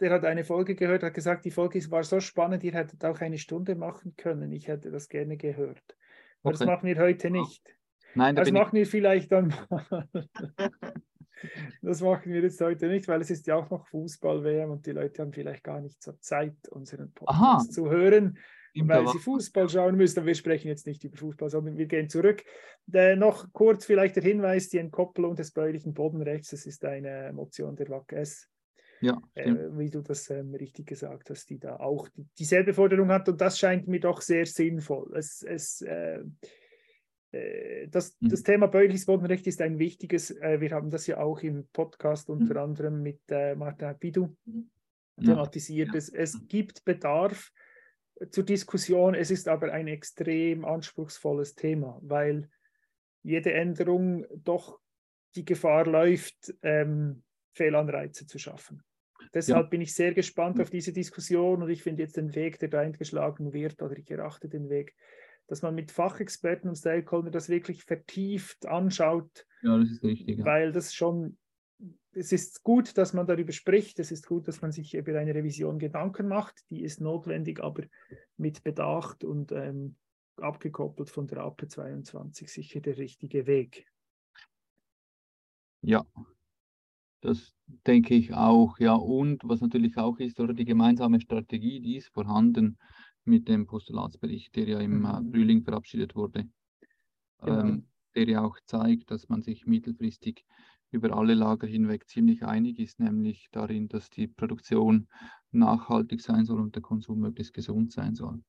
der 0.00 0.10
hat 0.10 0.24
eine 0.24 0.44
Folge 0.44 0.74
gehört, 0.74 1.02
hat 1.02 1.14
gesagt, 1.14 1.44
die 1.44 1.50
Folge 1.50 1.80
war 1.90 2.02
so 2.02 2.20
spannend, 2.20 2.64
ihr 2.64 2.72
hättet 2.72 3.04
auch 3.04 3.20
eine 3.20 3.38
Stunde 3.38 3.74
machen 3.74 4.14
können. 4.16 4.52
Ich 4.52 4.68
hätte 4.68 4.90
das 4.90 5.08
gerne 5.08 5.36
gehört. 5.36 5.96
Aber 6.42 6.50
okay. 6.50 6.58
das 6.58 6.66
machen 6.66 6.86
wir 6.86 6.98
heute 6.98 7.30
nicht. 7.30 7.62
Nein, 8.14 8.36
da 8.36 8.42
das 8.42 8.52
machen 8.52 8.76
wir 8.76 8.86
vielleicht 8.86 9.32
dann 9.32 9.54
mal. 9.70 10.08
das 11.82 12.00
machen 12.00 12.32
wir 12.32 12.42
jetzt 12.42 12.60
heute 12.60 12.88
nicht, 12.88 13.08
weil 13.08 13.20
es 13.20 13.30
ist 13.30 13.46
ja 13.46 13.56
auch 13.56 13.70
noch 13.70 13.86
Fußball-WM 13.88 14.70
und 14.70 14.86
die 14.86 14.92
Leute 14.92 15.22
haben 15.22 15.32
vielleicht 15.32 15.64
gar 15.64 15.80
nicht 15.80 16.02
so 16.02 16.12
Zeit, 16.12 16.56
unseren 16.70 17.12
Podcast 17.12 17.68
Aha. 17.68 17.70
zu 17.70 17.90
hören 17.90 18.38
weil 18.82 19.06
sie 19.08 19.18
Fußball 19.18 19.68
schauen 19.68 19.96
müssen. 19.96 20.26
wir 20.26 20.34
sprechen 20.34 20.68
jetzt 20.68 20.86
nicht 20.86 21.04
über 21.04 21.16
Fußball, 21.16 21.48
sondern 21.50 21.76
wir 21.76 21.86
gehen 21.86 22.08
zurück. 22.08 22.42
Äh, 22.92 23.16
noch 23.16 23.52
kurz 23.52 23.84
vielleicht 23.84 24.16
der 24.16 24.22
Hinweis, 24.22 24.68
die 24.68 24.78
Entkopplung 24.78 25.36
des 25.36 25.52
bäuerlichen 25.52 25.94
Bodenrechts, 25.94 26.50
das 26.50 26.66
ist 26.66 26.84
eine 26.84 27.32
Motion 27.32 27.76
der 27.76 27.88
WAC 27.88 28.12
S. 28.12 28.48
Ja, 29.04 29.20
äh, 29.34 29.54
wie 29.76 29.90
du 29.90 30.00
das 30.00 30.30
ähm, 30.30 30.54
richtig 30.54 30.86
gesagt 30.86 31.28
hast, 31.28 31.50
die 31.50 31.58
da 31.58 31.76
auch 31.76 32.08
die, 32.08 32.26
dieselbe 32.38 32.72
Forderung 32.72 33.08
hat 33.08 33.28
und 33.28 33.40
das 33.40 33.58
scheint 33.58 33.86
mir 33.86 34.00
doch 34.00 34.22
sehr 34.22 34.46
sinnvoll. 34.46 35.12
Es, 35.14 35.42
es, 35.42 35.82
äh, 35.82 36.20
äh 37.32 37.88
das, 37.88 38.16
mhm. 38.20 38.28
das 38.30 38.42
Thema 38.42 38.66
bäuerliches 38.68 39.04
Bodenrecht 39.04 39.46
ist 39.46 39.60
ein 39.60 39.78
wichtiges. 39.78 40.30
Äh, 40.30 40.60
wir 40.60 40.70
haben 40.70 40.90
das 40.90 41.06
ja 41.06 41.18
auch 41.18 41.42
im 41.42 41.66
Podcast 41.72 42.30
unter 42.30 42.54
mhm. 42.54 42.60
anderem 42.60 43.02
mit 43.02 43.20
äh, 43.28 43.54
Martin 43.54 43.98
Pidou 43.98 44.34
thematisiert. 45.20 45.88
Ja. 45.88 45.98
Es, 45.98 46.08
es 46.08 46.48
gibt 46.48 46.84
Bedarf 46.84 47.52
zur 48.30 48.44
Diskussion, 48.44 49.14
es 49.14 49.30
ist 49.30 49.48
aber 49.48 49.72
ein 49.72 49.88
extrem 49.88 50.64
anspruchsvolles 50.64 51.54
Thema, 51.54 51.98
weil 52.02 52.48
jede 53.22 53.52
Änderung 53.52 54.24
doch 54.44 54.78
die 55.34 55.44
Gefahr 55.44 55.86
läuft, 55.86 56.54
ähm, 56.62 57.22
Fehlanreize 57.52 58.26
zu 58.26 58.38
schaffen. 58.38 58.82
Deshalb 59.34 59.64
ja. 59.64 59.68
bin 59.68 59.80
ich 59.80 59.94
sehr 59.94 60.14
gespannt 60.14 60.60
auf 60.60 60.70
diese 60.70 60.92
Diskussion 60.92 61.62
und 61.62 61.68
ich 61.68 61.82
finde 61.82 62.02
jetzt 62.02 62.16
den 62.16 62.34
Weg, 62.34 62.60
der 62.60 62.68
da 62.68 62.80
eingeschlagen 62.80 63.52
wird, 63.52 63.82
oder 63.82 63.98
ich 63.98 64.08
erachte 64.08 64.48
den 64.48 64.68
Weg, 64.68 64.94
dass 65.48 65.62
man 65.62 65.74
mit 65.74 65.90
Fachexperten 65.90 66.68
und 66.68 66.76
Stakeholdern 66.76 67.32
das 67.32 67.48
wirklich 67.48 67.84
vertieft 67.84 68.64
anschaut. 68.66 69.46
Ja, 69.62 69.76
das 69.76 69.90
ist 69.90 70.04
richtig. 70.04 70.38
Ja. 70.38 70.44
Weil 70.44 70.70
das 70.72 70.94
schon, 70.94 71.36
es 72.12 72.30
ist 72.30 72.62
gut, 72.62 72.96
dass 72.96 73.12
man 73.12 73.26
darüber 73.26 73.52
spricht, 73.52 73.98
es 73.98 74.12
ist 74.12 74.26
gut, 74.26 74.46
dass 74.46 74.62
man 74.62 74.70
sich 74.70 74.94
über 74.94 75.18
eine 75.18 75.34
Revision 75.34 75.80
Gedanken 75.80 76.28
macht, 76.28 76.64
die 76.70 76.84
ist 76.84 77.00
notwendig, 77.00 77.60
aber 77.60 77.82
mit 78.36 78.62
Bedacht 78.62 79.24
und 79.24 79.50
ähm, 79.50 79.96
abgekoppelt 80.36 81.10
von 81.10 81.26
der 81.26 81.38
AP 81.38 81.68
22 81.68 82.52
sicher 82.52 82.80
der 82.80 82.98
richtige 82.98 83.46
Weg. 83.46 83.86
Ja, 85.82 86.06
das 87.20 87.52
denke 87.86 88.14
ich 88.14 88.32
auch, 88.34 88.78
ja. 88.78 88.94
Und 88.94 89.42
was 89.44 89.60
natürlich 89.60 89.96
auch 89.96 90.18
ist, 90.18 90.40
oder 90.40 90.54
die 90.54 90.64
gemeinsame 90.64 91.20
Strategie, 91.20 91.80
die 91.80 91.96
ist 91.96 92.08
vorhanden 92.08 92.78
mit 93.24 93.48
dem 93.48 93.66
Postulatsbericht, 93.66 94.54
der 94.56 94.68
ja 94.68 94.80
im 94.80 95.00
mhm. 95.00 95.30
Frühling 95.30 95.62
verabschiedet 95.62 96.14
wurde, 96.14 96.48
genau. 97.38 97.60
ähm, 97.60 97.88
der 98.14 98.28
ja 98.28 98.42
auch 98.42 98.58
zeigt, 98.66 99.10
dass 99.10 99.28
man 99.28 99.42
sich 99.42 99.66
mittelfristig 99.66 100.44
über 100.90 101.16
alle 101.16 101.34
Lager 101.34 101.66
hinweg 101.66 102.08
ziemlich 102.08 102.44
einig 102.44 102.78
ist, 102.78 103.00
nämlich 103.00 103.48
darin, 103.50 103.88
dass 103.88 104.10
die 104.10 104.28
Produktion 104.28 105.08
nachhaltig 105.50 106.20
sein 106.20 106.44
soll 106.44 106.60
und 106.60 106.74
der 106.74 106.82
Konsum 106.82 107.18
möglichst 107.18 107.52
gesund 107.52 107.92
sein 107.92 108.14
soll. 108.14 108.42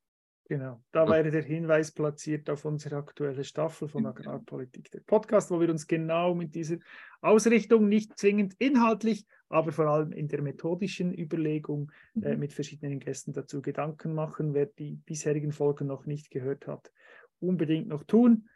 Genau, 0.48 0.80
da 0.92 1.08
wäre 1.10 1.32
der 1.32 1.42
Hinweis 1.42 1.92
platziert 1.92 2.52
auf 2.52 2.66
unsere 2.66 2.98
aktuelle 2.98 3.44
Staffel 3.44 3.88
von 3.88 4.06
Agrarpolitik, 4.06 4.92
der 4.92 5.00
Podcast, 5.00 5.50
wo 5.50 5.60
wir 5.60 5.70
uns 5.70 5.88
genau 5.88 6.36
mit 6.36 6.54
dieser 6.54 6.78
Ausrichtung, 7.22 7.90
nicht 7.90 8.16
zwingend 8.20 8.54
inhaltlich, 8.60 9.26
aber 9.50 9.72
vor 9.72 9.88
allem 9.88 10.12
in 10.12 10.28
der 10.28 10.44
methodischen 10.44 11.18
Überlegung 11.18 11.92
äh, 12.22 12.34
mhm. 12.34 12.40
mit 12.40 12.54
verschiedenen 12.54 13.00
Gästen 13.00 13.34
dazu 13.34 13.64
Gedanken 13.64 14.14
machen. 14.14 14.54
Wer 14.54 14.68
die 14.68 14.98
bisherigen 15.06 15.52
Folgen 15.52 15.88
noch 15.88 16.06
nicht 16.06 16.30
gehört 16.30 16.68
hat, 16.68 16.92
unbedingt 17.40 17.88
noch 17.88 18.04
tun. 18.04 18.48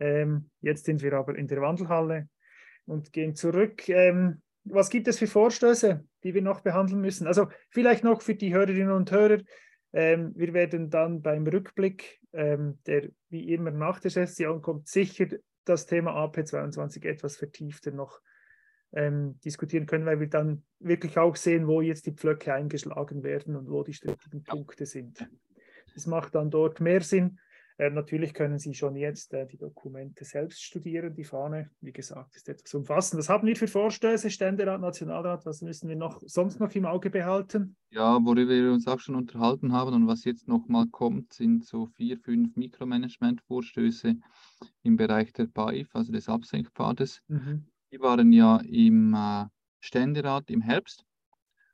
Ähm, 0.00 0.50
jetzt 0.60 0.84
sind 0.84 1.00
wir 1.00 1.14
aber 1.14 1.36
in 1.36 1.48
der 1.48 1.62
Wandelhalle 1.62 2.28
und 2.84 3.10
gehen 3.10 3.34
zurück. 3.34 3.88
Ähm, 3.88 4.42
was 4.64 4.90
gibt 4.90 5.08
es 5.08 5.18
für 5.18 5.26
Vorstöße, 5.26 6.04
die 6.24 6.34
wir 6.34 6.42
noch 6.42 6.60
behandeln 6.60 7.00
müssen? 7.00 7.26
Also 7.26 7.48
vielleicht 7.70 8.04
noch 8.04 8.20
für 8.20 8.34
die 8.34 8.52
Hörerinnen 8.52 8.92
und 8.92 9.10
Hörer. 9.10 9.38
Ähm, 9.92 10.32
wir 10.34 10.54
werden 10.54 10.90
dann 10.90 11.22
beim 11.22 11.46
Rückblick, 11.46 12.20
ähm, 12.32 12.78
der 12.86 13.10
wie 13.28 13.52
immer 13.52 13.70
nach 13.70 14.00
der 14.00 14.10
Session 14.10 14.62
kommt, 14.62 14.88
sicher 14.88 15.26
das 15.64 15.86
Thema 15.86 16.12
AP22 16.24 17.04
etwas 17.04 17.36
vertiefter 17.36 17.90
noch 17.90 18.20
ähm, 18.92 19.38
diskutieren 19.44 19.86
können, 19.86 20.06
weil 20.06 20.20
wir 20.20 20.28
dann 20.28 20.64
wirklich 20.78 21.18
auch 21.18 21.36
sehen, 21.36 21.66
wo 21.66 21.80
jetzt 21.80 22.06
die 22.06 22.12
Pflöcke 22.12 22.52
eingeschlagen 22.52 23.22
werden 23.22 23.56
und 23.56 23.70
wo 23.70 23.82
die 23.82 23.94
strittigen 23.94 24.42
Punkte 24.42 24.86
sind. 24.86 25.26
Es 25.94 26.06
macht 26.06 26.34
dann 26.34 26.50
dort 26.50 26.80
mehr 26.80 27.00
Sinn, 27.00 27.38
natürlich 27.90 28.34
können 28.34 28.58
Sie 28.58 28.74
schon 28.74 28.96
jetzt 28.96 29.32
äh, 29.32 29.46
die 29.46 29.56
Dokumente 29.56 30.24
selbst 30.24 30.62
studieren. 30.62 31.14
Die 31.14 31.24
Fahne, 31.24 31.70
wie 31.80 31.92
gesagt, 31.92 32.36
ist 32.36 32.48
etwas 32.48 32.74
umfassend. 32.74 33.18
Was 33.18 33.28
haben 33.28 33.46
wir 33.46 33.56
für 33.56 33.66
Vorstöße, 33.66 34.30
Ständerat, 34.30 34.80
Nationalrat? 34.80 35.46
Was 35.46 35.62
müssen 35.62 35.88
wir 35.88 35.96
noch, 35.96 36.20
sonst 36.26 36.60
noch 36.60 36.74
im 36.74 36.84
Auge 36.84 37.10
behalten? 37.10 37.76
Ja, 37.90 38.18
worüber 38.22 38.50
wir 38.50 38.72
uns 38.72 38.86
auch 38.86 39.00
schon 39.00 39.14
unterhalten 39.14 39.72
haben 39.72 39.94
und 39.94 40.06
was 40.06 40.24
jetzt 40.24 40.48
nochmal 40.48 40.86
kommt, 40.86 41.32
sind 41.32 41.64
so 41.64 41.86
vier, 41.86 42.18
fünf 42.18 42.56
Mikromanagement-Vorstöße 42.56 44.16
im 44.82 44.96
Bereich 44.96 45.32
der 45.32 45.46
BAIF, 45.46 45.94
also 45.94 46.12
des 46.12 46.28
Absenkpfades. 46.28 47.22
Mhm. 47.28 47.66
Die 47.90 48.00
waren 48.00 48.32
ja 48.32 48.58
im 48.58 49.14
äh, 49.14 49.46
Ständerat 49.80 50.50
im 50.50 50.60
Herbst 50.60 51.04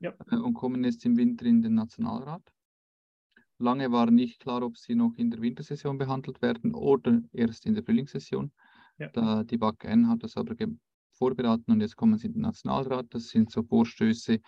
ja. 0.00 0.12
äh, 0.30 0.36
und 0.36 0.54
kommen 0.54 0.84
jetzt 0.84 1.04
im 1.04 1.16
Winter 1.16 1.46
in 1.46 1.62
den 1.62 1.74
Nationalrat. 1.74 2.42
Lange 3.58 3.90
war 3.90 4.10
nicht 4.10 4.40
klar, 4.40 4.62
ob 4.62 4.76
sie 4.76 4.94
noch 4.94 5.14
in 5.16 5.30
der 5.30 5.40
Wintersession 5.40 5.98
behandelt 5.98 6.40
werden 6.42 6.74
oder 6.74 7.20
erst 7.32 7.66
in 7.66 7.74
der 7.74 7.82
Frühlingssession. 7.82 8.52
Ja. 8.98 9.08
Da, 9.08 9.44
die 9.44 9.58
BAK-N 9.58 10.08
hat 10.08 10.22
das 10.22 10.36
aber 10.36 10.54
vorberaten 11.12 11.72
und 11.72 11.80
jetzt 11.80 11.96
kommen 11.96 12.16
sie 12.18 12.28
in 12.28 12.34
den 12.34 12.42
Nationalrat. 12.42 13.06
Das 13.10 13.28
sind 13.28 13.50
so 13.50 13.62
Vorstöße, 13.62 14.40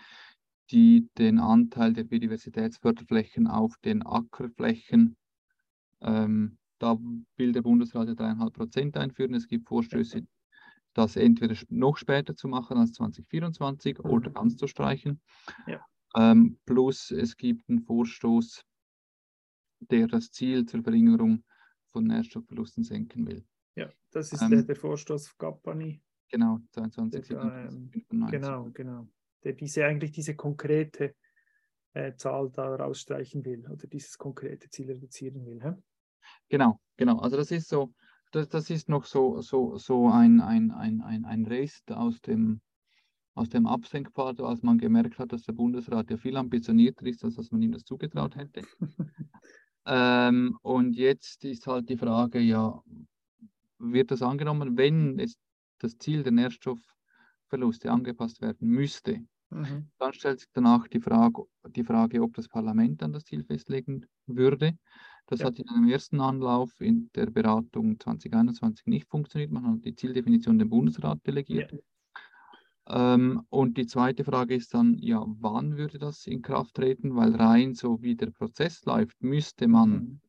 die 0.70 1.08
den 1.18 1.38
Anteil 1.38 1.92
der 1.92 2.04
Biodiversitätsförderflächen 2.04 3.46
auf 3.46 3.76
den 3.78 4.06
Ackerflächen, 4.06 5.16
ähm, 6.00 6.58
da 6.78 6.96
will 7.36 7.52
der 7.52 7.62
Bundesrat 7.62 8.08
ja 8.08 8.14
dreieinhalb 8.14 8.54
Prozent 8.54 8.96
einführen. 8.96 9.34
Es 9.34 9.48
gibt 9.48 9.68
Vorstöße, 9.68 10.22
das 10.94 11.16
entweder 11.16 11.54
noch 11.68 11.96
später 11.96 12.34
zu 12.34 12.48
machen 12.48 12.78
als 12.78 12.92
2024 12.92 13.98
mhm. 13.98 14.10
oder 14.10 14.30
ganz 14.30 14.56
zu 14.56 14.66
streichen. 14.66 15.20
Ja. 15.66 15.84
Ähm, 16.16 16.58
plus 16.64 17.10
es 17.10 17.36
gibt 17.36 17.68
einen 17.68 17.82
Vorstoß, 17.82 18.62
der 19.80 20.06
das 20.06 20.30
Ziel 20.30 20.66
zur 20.66 20.82
Verringerung 20.82 21.44
von 21.86 22.04
Nährstoffverlusten 22.04 22.84
senken 22.84 23.26
will. 23.26 23.44
Ja, 23.74 23.90
das 24.10 24.32
ist 24.32 24.42
ähm, 24.42 24.50
der, 24.50 24.62
der 24.62 24.76
Vorstoß 24.76 25.36
Gappani. 25.38 26.02
Genau, 26.30 26.60
22. 26.72 27.30
Ähm, 27.30 27.90
genau, 28.30 28.70
genau. 28.72 29.08
Der 29.42 29.52
diese 29.54 29.84
eigentlich 29.84 30.12
diese 30.12 30.36
konkrete 30.36 31.14
äh, 31.94 32.14
Zahl 32.14 32.50
da 32.50 32.76
rausstreichen 32.76 33.44
will 33.44 33.66
oder 33.68 33.86
dieses 33.86 34.16
konkrete 34.16 34.68
Ziel 34.70 34.86
reduzieren 34.90 35.44
will. 35.44 35.62
Hä? 35.62 35.74
Genau, 36.48 36.80
genau. 36.96 37.18
Also 37.18 37.36
das 37.36 37.50
ist 37.50 37.68
so, 37.68 37.94
das, 38.32 38.48
das 38.48 38.70
ist 38.70 38.88
noch 38.88 39.06
so, 39.06 39.40
so, 39.40 39.76
so 39.76 40.08
ein, 40.08 40.40
ein, 40.40 40.70
ein, 40.70 41.00
ein, 41.00 41.24
ein 41.24 41.46
Rest 41.46 41.90
aus 41.90 42.20
dem, 42.20 42.60
aus 43.34 43.48
dem 43.48 43.66
Absenkpfad, 43.66 44.40
als 44.40 44.62
man 44.62 44.78
gemerkt 44.78 45.18
hat, 45.18 45.32
dass 45.32 45.42
der 45.42 45.52
Bundesrat 45.52 46.10
ja 46.10 46.16
viel 46.16 46.36
ambitionierter 46.36 47.06
ist, 47.06 47.24
als 47.24 47.36
dass 47.36 47.50
man 47.50 47.62
ihm 47.62 47.72
das 47.72 47.84
zugetraut 47.84 48.36
hätte. 48.36 48.62
Ähm, 49.86 50.58
und 50.62 50.94
jetzt 50.96 51.44
ist 51.44 51.66
halt 51.66 51.88
die 51.88 51.96
Frage, 51.96 52.38
ja, 52.40 52.82
wird 53.78 54.10
das 54.10 54.22
angenommen, 54.22 54.76
wenn 54.76 55.18
es 55.18 55.36
das 55.78 55.96
Ziel 55.98 56.22
der 56.22 56.32
Nährstoffverluste 56.32 57.90
angepasst 57.90 58.40
werden 58.40 58.68
müsste? 58.68 59.24
Mhm. 59.50 59.88
Dann 59.98 60.12
stellt 60.12 60.40
sich 60.40 60.48
danach 60.52 60.86
die 60.86 61.00
Frage, 61.00 61.44
die 61.68 61.84
Frage, 61.84 62.22
ob 62.22 62.34
das 62.34 62.48
Parlament 62.48 63.02
dann 63.02 63.12
das 63.12 63.24
Ziel 63.24 63.42
festlegen 63.42 64.06
würde. 64.26 64.76
Das 65.26 65.40
ja. 65.40 65.46
hat 65.46 65.58
in 65.58 65.68
einem 65.68 65.88
ersten 65.88 66.20
Anlauf 66.20 66.80
in 66.80 67.10
der 67.14 67.26
Beratung 67.26 67.98
2021 67.98 68.86
nicht 68.86 69.08
funktioniert. 69.08 69.50
Man 69.50 69.66
hat 69.66 69.84
die 69.84 69.94
Zieldefinition 69.94 70.58
dem 70.58 70.70
Bundesrat 70.70 71.26
delegiert. 71.26 71.72
Ja. 71.72 71.78
Ähm, 72.88 73.42
und 73.50 73.76
die 73.76 73.86
zweite 73.86 74.24
Frage 74.24 74.54
ist 74.54 74.74
dann, 74.74 74.96
ja, 74.98 75.24
wann 75.26 75.76
würde 75.76 75.98
das 75.98 76.26
in 76.26 76.42
Kraft 76.42 76.74
treten? 76.74 77.14
Weil 77.14 77.34
rein 77.36 77.74
so 77.74 78.02
wie 78.02 78.16
der 78.16 78.30
Prozess 78.30 78.84
läuft, 78.84 79.22
müsste 79.22 79.68
man 79.68 79.90
mhm. 79.90 80.20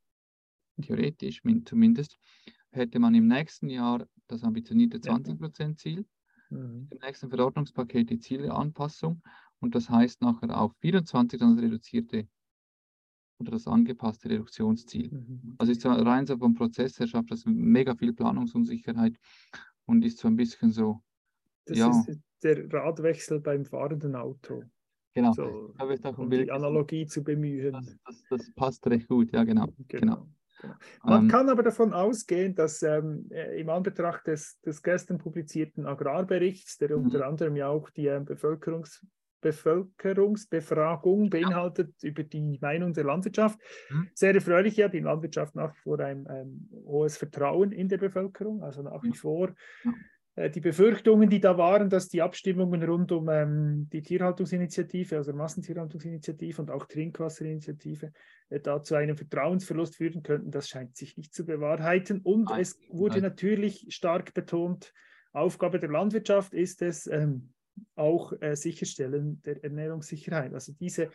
theoretisch 0.83 1.41
zumindest, 1.65 2.17
hätte 2.71 2.99
man 2.99 3.15
im 3.15 3.27
nächsten 3.27 3.69
Jahr 3.69 4.05
das 4.27 4.43
ambitionierte 4.43 4.99
20%-Ziel, 4.99 6.05
mhm. 6.49 6.87
im 6.89 6.97
nächsten 7.01 7.29
Verordnungspaket 7.29 8.09
die 8.09 8.19
Zieleanpassung 8.19 9.21
und 9.59 9.75
das 9.75 9.89
heißt 9.89 10.21
nachher 10.21 10.59
auf 10.59 10.73
24 10.79 11.39
dann 11.39 11.55
das 11.55 11.63
reduzierte 11.63 12.27
oder 13.39 13.51
das 13.51 13.67
angepasste 13.67 14.29
Reduktionsziel. 14.29 15.11
Mhm. 15.11 15.55
Also 15.57 15.71
ist 15.71 15.85
rein 15.85 16.25
so 16.25 16.37
vom 16.37 16.53
Prozess 16.53 16.99
her 16.99 17.07
schafft 17.07 17.31
das 17.31 17.45
mega 17.45 17.95
viel 17.95 18.13
Planungsunsicherheit 18.13 19.17
und 19.85 20.05
ist 20.05 20.19
so 20.19 20.27
ein 20.27 20.35
bisschen 20.35 20.71
so. 20.71 21.01
Das 21.65 21.77
ja, 21.77 21.89
ist 21.89 22.19
der 22.43 22.71
Radwechsel 22.71 23.39
beim 23.39 23.65
fahrenden 23.65 24.15
Auto. 24.15 24.63
Genau. 25.13 25.33
So, 25.33 25.73
um 26.17 26.29
die 26.29 26.51
Analogie 26.51 27.05
zu 27.05 27.23
bemühen. 27.23 27.73
Das, 27.73 27.97
das, 28.05 28.23
das, 28.29 28.53
passt 28.55 28.87
recht 28.87 29.07
gut, 29.07 29.31
ja, 29.33 29.43
genau. 29.43 29.67
genau. 29.87 29.99
genau. 29.99 30.27
genau. 30.61 30.75
Man 31.03 31.23
ähm, 31.23 31.27
kann 31.27 31.49
aber 31.49 31.63
davon 31.63 31.93
ausgehen, 31.93 32.55
dass 32.55 32.81
ähm, 32.81 33.27
äh, 33.29 33.59
im 33.59 33.69
Anbetracht 33.69 34.27
des, 34.27 34.59
des 34.61 34.81
gestern 34.81 35.17
publizierten 35.17 35.85
Agrarberichts, 35.85 36.77
der 36.77 36.95
unter 36.95 37.19
mhm. 37.19 37.23
anderem 37.23 37.55
ja 37.57 37.67
auch 37.67 37.89
die 37.89 38.07
ähm, 38.07 38.25
Bevölkerungs 38.25 39.05
Bevölkerungsbefragung 39.41 41.31
beinhaltet 41.31 41.95
ja. 42.01 42.09
über 42.09 42.23
die 42.23 42.59
Meinung 42.61 42.93
der 42.93 43.05
Landwirtschaft. 43.05 43.59
Mhm. 43.89 44.09
Sehr 44.13 44.35
erfreulich, 44.35 44.77
ja, 44.77 44.87
die 44.87 44.99
Landwirtschaft 44.99 45.55
nach 45.55 45.73
wie 45.73 45.79
vor 45.79 45.99
ein, 45.99 46.27
ein 46.27 46.69
hohes 46.85 47.17
Vertrauen 47.17 47.71
in 47.71 47.89
der 47.89 47.97
Bevölkerung, 47.97 48.61
also 48.63 48.83
nach 48.83 49.01
wie 49.03 49.13
vor 49.13 49.53
ja. 49.83 49.93
Äh, 50.35 50.49
die 50.49 50.61
Befürchtungen, 50.61 51.29
die 51.29 51.39
da 51.39 51.57
waren, 51.57 51.89
dass 51.89 52.07
die 52.07 52.21
Abstimmungen 52.21 52.83
rund 52.83 53.11
um 53.11 53.29
ähm, 53.29 53.89
die 53.91 54.01
Tierhaltungsinitiative, 54.01 55.17
also 55.17 55.33
Massentierhaltungsinitiative 55.33 56.61
und 56.61 56.71
auch 56.71 56.85
Trinkwasserinitiative, 56.85 58.13
äh, 58.49 58.59
da 58.59 58.81
zu 58.81 58.95
einem 58.95 59.17
Vertrauensverlust 59.17 59.95
führen 59.95 60.23
könnten, 60.23 60.51
das 60.51 60.69
scheint 60.69 60.95
sich 60.95 61.17
nicht 61.17 61.33
zu 61.33 61.45
bewahrheiten. 61.45 62.21
Und 62.21 62.45
nein, 62.45 62.61
es 62.61 62.79
wurde 62.89 63.15
nein. 63.15 63.29
natürlich 63.29 63.87
stark 63.89 64.33
betont, 64.33 64.93
Aufgabe 65.33 65.79
der 65.79 65.89
Landwirtschaft 65.89 66.53
ist 66.53 66.81
es, 66.81 67.07
ähm, 67.07 67.53
auch 67.95 68.33
äh, 68.41 68.55
sicherstellen 68.55 69.41
der 69.43 69.63
Ernährungssicherheit. 69.63 70.53
Also 70.53 70.73
diese, 70.73 71.09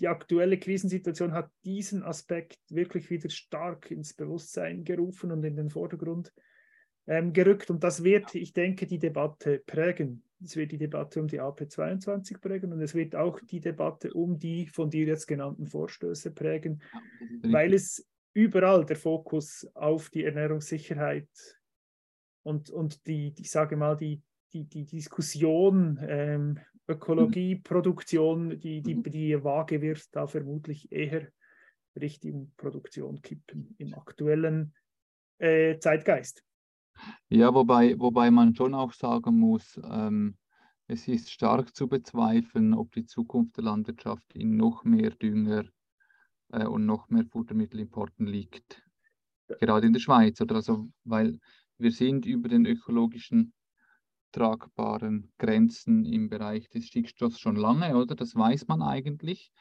die 0.00 0.08
aktuelle 0.08 0.58
Krisensituation 0.58 1.32
hat 1.32 1.50
diesen 1.64 2.02
Aspekt 2.02 2.58
wirklich 2.68 3.10
wieder 3.10 3.30
stark 3.30 3.90
ins 3.90 4.14
Bewusstsein 4.14 4.84
gerufen 4.84 5.30
und 5.30 5.44
in 5.44 5.56
den 5.56 5.70
Vordergrund 5.70 6.32
ähm, 7.10 7.32
gerückt. 7.32 7.70
Und 7.70 7.82
das 7.82 8.04
wird, 8.04 8.34
ich 8.36 8.52
denke, 8.52 8.86
die 8.86 9.00
Debatte 9.00 9.62
prägen. 9.66 10.22
Es 10.42 10.56
wird 10.56 10.70
die 10.70 10.78
Debatte 10.78 11.20
um 11.20 11.26
die 11.26 11.40
AP22 11.40 12.40
prägen 12.40 12.72
und 12.72 12.80
es 12.80 12.94
wird 12.94 13.14
auch 13.14 13.40
die 13.40 13.60
Debatte 13.60 14.14
um 14.14 14.38
die 14.38 14.68
von 14.68 14.88
dir 14.88 15.04
jetzt 15.04 15.26
genannten 15.26 15.66
Vorstöße 15.66 16.30
prägen, 16.30 16.80
weil 17.42 17.74
es 17.74 18.08
überall 18.32 18.86
der 18.86 18.96
Fokus 18.96 19.68
auf 19.74 20.08
die 20.08 20.24
Ernährungssicherheit 20.24 21.28
und, 22.42 22.70
und 22.70 23.06
die, 23.06 23.34
ich 23.36 23.50
sage 23.50 23.76
mal, 23.76 23.96
die, 23.96 24.22
die, 24.54 24.64
die 24.64 24.86
Diskussion 24.86 25.98
ähm, 26.08 26.58
Ökologie. 26.88 27.56
Produktion, 27.56 28.58
die, 28.58 28.82
die, 28.82 28.94
mhm. 28.94 29.02
die 29.02 29.44
Waage 29.44 29.82
wird 29.82 30.04
da 30.14 30.26
vermutlich 30.26 30.90
eher 30.90 31.28
Richtung 32.00 32.52
Produktion 32.56 33.20
kippen 33.20 33.74
im 33.78 33.94
aktuellen 33.94 34.74
äh, 35.38 35.78
Zeitgeist. 35.78 36.44
Ja, 37.28 37.54
wobei, 37.54 37.98
wobei 37.98 38.30
man 38.30 38.54
schon 38.54 38.74
auch 38.74 38.92
sagen 38.92 39.38
muss, 39.38 39.80
ähm, 39.84 40.36
es 40.86 41.06
ist 41.06 41.30
stark 41.30 41.74
zu 41.74 41.88
bezweifeln, 41.88 42.74
ob 42.74 42.92
die 42.92 43.04
Zukunft 43.04 43.56
der 43.56 43.64
Landwirtschaft 43.64 44.32
in 44.34 44.56
noch 44.56 44.84
mehr 44.84 45.10
Dünger 45.10 45.64
äh, 46.48 46.66
und 46.66 46.86
noch 46.86 47.08
mehr 47.08 47.24
Futtermittelimporten 47.26 48.26
liegt. 48.26 48.82
Gerade 49.60 49.86
in 49.86 49.92
der 49.92 50.00
Schweiz. 50.00 50.40
Oder 50.40 50.56
also, 50.56 50.88
weil 51.04 51.38
wir 51.78 51.92
sind 51.92 52.26
über 52.26 52.48
den 52.48 52.66
ökologischen 52.66 53.52
tragbaren 54.32 55.32
Grenzen 55.38 56.04
im 56.04 56.28
Bereich 56.28 56.68
des 56.68 56.86
Stickstoffs 56.86 57.38
schon 57.38 57.56
lange, 57.56 57.96
oder? 57.96 58.14
Das 58.14 58.34
weiß 58.34 58.68
man 58.68 58.82
eigentlich. 58.82 59.52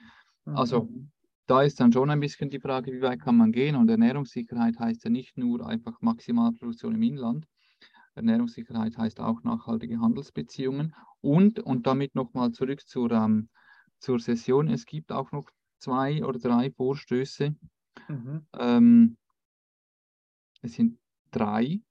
Also 0.45 0.83
mhm. 0.83 1.11
Da 1.49 1.63
ist 1.63 1.79
dann 1.79 1.91
schon 1.91 2.11
ein 2.11 2.19
bisschen 2.19 2.51
die 2.51 2.59
Frage, 2.59 2.91
wie 2.91 3.01
weit 3.01 3.21
kann 3.21 3.35
man 3.35 3.51
gehen? 3.51 3.75
Und 3.75 3.89
Ernährungssicherheit 3.89 4.77
heißt 4.77 5.03
ja 5.03 5.09
nicht 5.09 5.35
nur 5.35 5.65
einfach 5.65 5.99
Maximalproduktion 5.99 6.93
im 6.93 7.01
Inland. 7.01 7.47
Ernährungssicherheit 8.13 8.97
heißt 8.97 9.19
auch 9.19 9.41
nachhaltige 9.43 9.99
Handelsbeziehungen. 9.99 10.93
Und, 11.21 11.59
und 11.59 11.87
damit 11.87 12.13
nochmal 12.13 12.51
zurück 12.51 12.87
zur, 12.87 13.11
ähm, 13.11 13.49
zur 13.97 14.19
Session, 14.19 14.67
es 14.69 14.85
gibt 14.85 15.11
auch 15.11 15.31
noch 15.31 15.49
zwei 15.79 16.23
oder 16.23 16.37
drei 16.37 16.69
Vorstöße. 16.69 17.55
Mhm. 18.07 18.45
Ähm, 18.53 19.17
es 20.61 20.73
sind 20.73 20.99
drei 21.31 21.81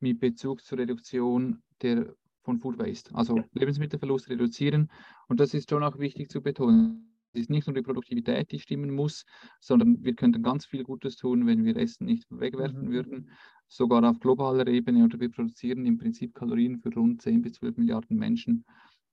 mit 0.00 0.20
Bezug 0.20 0.62
zur 0.62 0.78
Reduktion 0.78 1.62
der, 1.80 2.14
von 2.42 2.58
Food 2.58 2.78
Waste, 2.78 3.14
also. 3.14 3.42
Lebensmittelverlust 3.52 4.28
reduzieren. 4.28 4.90
Und 5.28 5.40
das 5.40 5.54
ist 5.54 5.70
schon 5.70 5.82
auch 5.82 5.98
wichtig 5.98 6.30
zu 6.30 6.42
betonen. 6.42 7.17
Es 7.32 7.42
ist 7.42 7.50
nicht 7.50 7.66
nur 7.66 7.74
die 7.74 7.82
Produktivität, 7.82 8.50
die 8.50 8.58
stimmen 8.58 8.94
muss, 8.94 9.24
sondern 9.60 10.02
wir 10.02 10.14
könnten 10.14 10.42
ganz 10.42 10.66
viel 10.66 10.82
Gutes 10.82 11.16
tun, 11.16 11.46
wenn 11.46 11.64
wir 11.64 11.76
Essen 11.76 12.06
nicht 12.06 12.26
wegwerfen 12.30 12.86
mhm. 12.86 12.90
würden, 12.90 13.30
sogar 13.68 14.02
auf 14.08 14.18
globaler 14.20 14.66
Ebene. 14.66 15.04
Oder 15.04 15.20
wir 15.20 15.30
produzieren 15.30 15.84
im 15.86 15.98
Prinzip 15.98 16.34
Kalorien 16.34 16.78
für 16.78 16.92
rund 16.94 17.22
10 17.22 17.42
bis 17.42 17.54
12 17.54 17.76
Milliarden 17.76 18.16
Menschen 18.16 18.64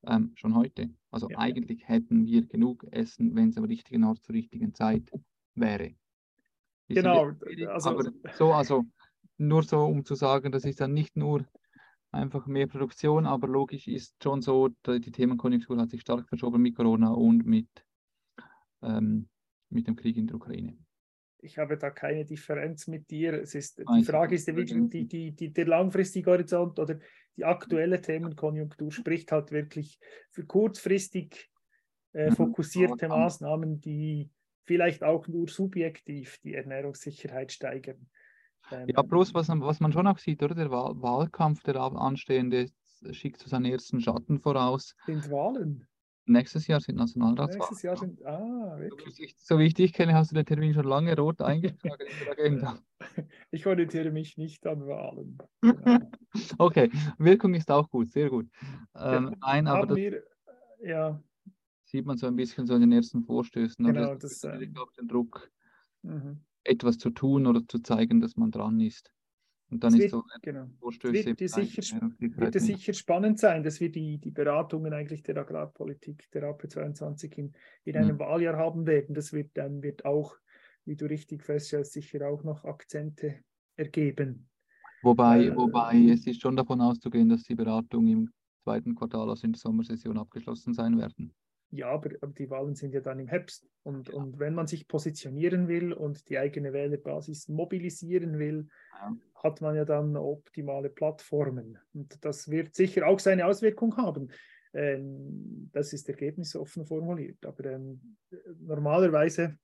ähm, 0.07 0.31
schon 0.35 0.55
heute. 0.55 0.89
Also 1.11 1.29
ja. 1.29 1.37
eigentlich 1.39 1.87
hätten 1.87 2.25
wir 2.25 2.45
genug 2.45 2.85
Essen, 2.91 3.35
wenn 3.35 3.49
es 3.49 3.57
am 3.57 3.65
richtigen 3.65 4.03
Ort 4.03 4.23
zur 4.23 4.35
richtigen 4.35 4.73
Zeit 4.73 5.09
wäre. 5.55 5.95
Genau. 6.87 7.31
Also, 7.69 8.11
so, 8.37 8.53
also 8.53 8.85
nur 9.37 9.63
so, 9.63 9.79
um 9.85 10.05
zu 10.05 10.15
sagen, 10.15 10.51
das 10.51 10.65
ist 10.65 10.81
dann 10.81 10.93
nicht 10.93 11.15
nur 11.15 11.45
einfach 12.11 12.47
mehr 12.47 12.67
Produktion, 12.67 13.25
aber 13.25 13.47
logisch 13.47 13.87
ist 13.87 14.15
schon 14.23 14.41
so, 14.41 14.69
die 14.87 15.11
Themenkonjunktur 15.11 15.77
hat 15.77 15.89
sich 15.89 16.01
stark 16.01 16.27
verschoben 16.29 16.61
mit 16.61 16.75
Corona 16.75 17.09
und 17.09 17.45
mit, 17.45 17.67
ähm, 18.85 19.27
mit 19.69 19.87
dem 19.87 19.95
Krieg 19.95 20.17
in 20.17 20.27
der 20.27 20.35
Ukraine. 20.35 20.77
Ich 21.39 21.57
habe 21.57 21.77
da 21.77 21.91
keine 21.91 22.25
Differenz 22.25 22.87
mit 22.87 23.09
dir. 23.11 23.33
Es 23.41 23.53
ist, 23.53 23.79
die 23.79 24.03
Frage 24.03 24.35
ist 24.35 24.47
wirklich 24.47 24.89
die, 24.89 25.07
die, 25.07 25.31
die, 25.31 25.53
der 25.53 25.67
langfristige 25.67 26.31
Horizont 26.31 26.79
oder 26.79 26.99
die 27.37 27.45
aktuelle 27.45 28.01
Themenkonjunktur 28.01 28.91
spricht 28.91 29.31
halt 29.31 29.51
wirklich 29.51 29.99
für 30.31 30.45
kurzfristig 30.45 31.51
äh, 32.13 32.29
mhm. 32.29 32.35
fokussierte 32.35 33.07
Maßnahmen, 33.09 33.79
die 33.81 34.31
vielleicht 34.63 35.03
auch 35.03 35.27
nur 35.27 35.47
subjektiv 35.47 36.39
die 36.43 36.55
Ernährungssicherheit 36.55 37.51
steigern. 37.51 38.09
Ähm, 38.71 38.87
ja, 38.87 39.01
bloß 39.01 39.33
was, 39.33 39.49
was 39.49 39.79
man 39.79 39.91
schon 39.91 40.07
auch 40.07 40.17
sieht, 40.17 40.41
oder? 40.41 40.55
Der 40.55 40.71
Wahl 40.71 40.99
Wahlkampf, 41.01 41.61
der 41.63 41.75
anstehende, 41.75 42.71
schickt 43.11 43.39
so 43.39 43.49
seinen 43.49 43.65
ersten 43.65 43.99
Schatten 44.01 44.39
voraus. 44.39 44.95
Sind 45.05 45.29
Wahlen? 45.29 45.87
Nächstes 46.27 46.67
Jahr 46.67 46.79
sind 46.79 46.95
Nationalratswahlen. 46.95 47.59
Nächstes 47.59 47.81
Jahr 47.81 47.97
sind, 47.97 48.25
ah, 48.25 48.77
wirklich. 48.79 49.35
So 49.37 49.59
wie 49.59 49.65
ich 49.65 49.73
dich 49.73 49.93
kenne, 49.93 50.13
hast 50.13 50.31
du 50.31 50.35
den 50.35 50.45
Termin 50.45 50.73
schon 50.73 50.85
lange 50.85 51.15
rot 51.15 51.41
eingetragen 51.41 52.05
in 52.07 52.25
der 52.25 52.31
Agenda. 52.31 52.79
Ich 53.51 53.67
orientiere 53.67 54.09
mich 54.09 54.37
nicht 54.37 54.65
an 54.65 54.87
Wahlen. 54.87 55.37
okay, 56.57 56.89
Wirkung 57.17 57.53
ist 57.53 57.69
auch 57.69 57.89
gut, 57.89 58.09
sehr 58.09 58.29
gut. 58.29 58.47
Ähm, 58.95 59.35
nein, 59.41 59.67
aber 59.67 59.85
das 59.85 59.97
wir, 59.97 60.23
ja. 60.81 61.21
sieht 61.83 62.05
man 62.05 62.17
so 62.17 62.25
ein 62.25 62.35
bisschen 62.35 62.65
so 62.65 62.73
in 62.73 62.81
den 62.81 62.93
ersten 62.93 63.21
Vorstößen. 63.23 63.85
Genau, 63.85 64.15
das, 64.15 64.39
das 64.39 64.59
äh, 64.59 64.69
auch 64.77 64.91
den 64.93 65.07
Druck. 65.07 65.51
Mhm 66.01 66.39
etwas 66.65 66.97
zu 66.97 67.11
tun 67.11 67.47
oder 67.47 67.61
zu 67.67 67.79
zeigen, 67.79 68.19
dass 68.19 68.35
man 68.35 68.51
dran 68.51 68.79
ist. 68.79 69.11
Und 69.71 69.83
dann 69.83 69.93
wird, 69.93 70.05
ist 70.05 70.11
so 70.11 70.23
genau. 70.41 70.67
Wird, 70.79 71.01
sicher, 71.01 72.11
wird 72.19 72.55
es 72.55 72.65
sicher 72.65 72.93
spannend 72.93 73.39
sein, 73.39 73.63
dass 73.63 73.79
wir 73.79 73.91
die, 73.91 74.19
die 74.19 74.31
Beratungen 74.31 74.93
eigentlich 74.93 75.23
der 75.23 75.37
Agrarpolitik 75.37 76.29
der 76.31 76.43
AP22 76.43 77.33
in, 77.33 77.53
in 77.83 77.97
einem 77.97 78.15
mhm. 78.15 78.19
Wahljahr 78.19 78.57
haben 78.57 78.85
werden. 78.85 79.15
Das 79.15 79.33
wird 79.33 79.51
dann 79.55 79.81
wird 79.81 80.05
auch, 80.05 80.35
wie 80.85 80.95
du 80.95 81.05
richtig 81.05 81.43
feststellst, 81.43 81.93
sicher 81.93 82.27
auch 82.27 82.43
noch 82.43 82.63
Akzente 82.63 83.39
ergeben. 83.75 84.47
Wobei, 85.01 85.45
äh, 85.45 85.55
wobei 85.55 86.09
es 86.09 86.27
ist 86.27 86.41
schon 86.41 86.55
davon 86.55 86.81
auszugehen, 86.81 87.29
dass 87.29 87.43
die 87.43 87.55
Beratungen 87.55 88.07
im 88.09 88.29
zweiten 88.63 88.95
Quartal, 88.95 89.29
also 89.29 89.45
in 89.45 89.53
der 89.53 89.59
Sommersession, 89.59 90.17
abgeschlossen 90.17 90.73
sein 90.73 90.97
werden. 90.97 91.33
Ja, 91.75 91.89
aber, 91.89 92.11
aber, 92.21 92.33
die 92.33 92.49
Wahlen 92.49 92.75
sind 92.75 92.93
ja 92.93 93.01
dann 93.01 93.19
im 93.19 93.27
Herbst. 93.27 93.67
Und, 93.83 94.07
ja. 94.07 94.15
und 94.15 94.39
wenn 94.39 94.53
man 94.53 94.67
sich 94.67 94.87
positionieren 94.87 95.67
will 95.67 95.93
und 95.93 96.29
die 96.29 96.37
eigene 96.37 96.73
Wählerbasis 96.73 97.49
mobilisieren 97.49 98.39
will, 98.39 98.67
ja. 98.93 99.15
hat 99.43 99.61
man 99.61 99.75
ja 99.75 99.85
dann 99.85 100.15
optimale 100.15 100.89
Plattformen. 100.89 101.77
Und 101.93 102.23
das 102.23 102.49
wird 102.49 102.75
sicher 102.75 103.07
auch 103.07 103.19
seine 103.19 103.45
Auswirkung 103.45 103.97
haben. 103.97 104.31
Ähm, 104.73 105.69
das 105.73 105.93
ist 105.93 106.07
ergebnisoffen 106.09 106.85
formuliert. 106.85 107.45
Aber 107.45 107.65
ähm, 107.65 108.17
normalerweise 108.59 109.57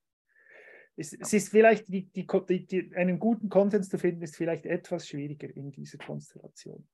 ist, 0.95 1.17
es 1.19 1.33
ist 1.33 1.49
vielleicht 1.49 1.87
die, 1.87 2.09
die, 2.11 2.27
die, 2.67 2.95
einen 2.95 3.19
guten 3.19 3.49
Content 3.49 3.85
zu 3.85 3.97
finden, 3.97 4.21
ist 4.21 4.35
vielleicht 4.35 4.65
etwas 4.65 5.07
schwieriger 5.07 5.49
in 5.55 5.71
dieser 5.71 5.97
Konstellation. 5.97 6.87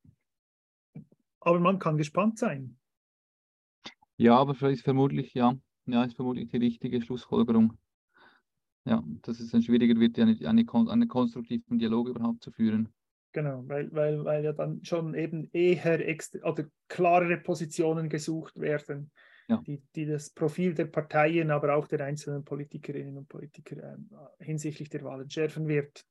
Aber 1.39 1.59
man 1.59 1.79
kann 1.79 1.97
gespannt 1.97 2.37
sein. 2.37 2.77
Ja, 4.17 4.35
aber 4.35 4.69
ist 4.69 4.81
vermutlich, 4.81 5.33
ja, 5.33 5.55
ja, 5.85 6.03
ist 6.03 6.15
vermutlich 6.15 6.49
die 6.49 6.57
richtige 6.57 7.01
Schlussfolgerung. 7.01 7.77
Ja, 8.85 9.03
dass 9.21 9.39
es 9.39 9.51
dann 9.51 9.61
schwieriger 9.61 9.99
wird, 9.99 10.17
eine, 10.17 10.37
eine, 10.47 10.65
einen 10.71 11.07
konstruktiven 11.07 11.77
Dialog 11.77 12.07
überhaupt 12.09 12.41
zu 12.41 12.51
führen. 12.51 12.89
Genau, 13.33 13.63
weil, 13.67 13.91
weil, 13.91 14.23
weil 14.23 14.43
ja 14.43 14.53
dann 14.53 14.83
schon 14.83 15.13
eben 15.13 15.49
eher 15.51 15.99
oder 16.43 16.65
klarere 16.87 17.37
Positionen 17.37 18.09
gesucht 18.09 18.59
werden, 18.59 19.11
ja. 19.47 19.61
die, 19.67 19.83
die 19.95 20.05
das 20.05 20.31
Profil 20.31 20.73
der 20.73 20.85
Parteien, 20.85 21.51
aber 21.51 21.75
auch 21.75 21.87
der 21.87 22.01
einzelnen 22.01 22.43
Politikerinnen 22.43 23.17
und 23.17 23.27
Politiker 23.27 23.75
äh, 23.77 24.43
hinsichtlich 24.43 24.89
der 24.89 25.03
Wahlen 25.03 25.29
schärfen 25.29 25.67
wird. 25.67 26.05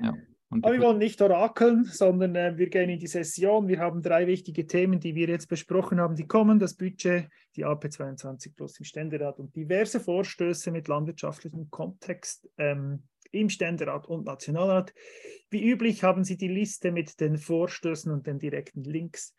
Ja. 0.00 0.14
Aber 0.62 0.72
wir 0.72 0.80
wollen 0.82 0.98
nicht 0.98 1.20
orakeln, 1.20 1.84
sondern 1.84 2.36
äh, 2.36 2.56
wir 2.56 2.68
gehen 2.68 2.88
in 2.88 2.98
die 2.98 3.06
Session. 3.06 3.66
Wir 3.66 3.80
haben 3.80 4.02
drei 4.02 4.26
wichtige 4.26 4.66
Themen, 4.66 5.00
die 5.00 5.14
wir 5.14 5.28
jetzt 5.28 5.48
besprochen 5.48 6.00
haben, 6.00 6.14
die 6.14 6.26
kommen. 6.26 6.58
Das 6.58 6.74
Budget, 6.74 7.28
die 7.56 7.66
AP22 7.66 8.54
plus 8.54 8.78
im 8.78 8.84
Ständerat 8.84 9.38
und 9.40 9.56
diverse 9.56 9.98
Vorstöße 9.98 10.70
mit 10.70 10.86
landwirtschaftlichem 10.86 11.70
Kontext 11.70 12.48
ähm, 12.56 13.02
im 13.32 13.48
Ständerat 13.48 14.06
und 14.06 14.26
Nationalrat. 14.26 14.94
Wie 15.50 15.68
üblich 15.68 16.04
haben 16.04 16.24
Sie 16.24 16.36
die 16.36 16.48
Liste 16.48 16.92
mit 16.92 17.20
den 17.20 17.36
Vorstößen 17.36 18.12
und 18.12 18.26
den 18.26 18.38
direkten 18.38 18.84
Links 18.84 19.34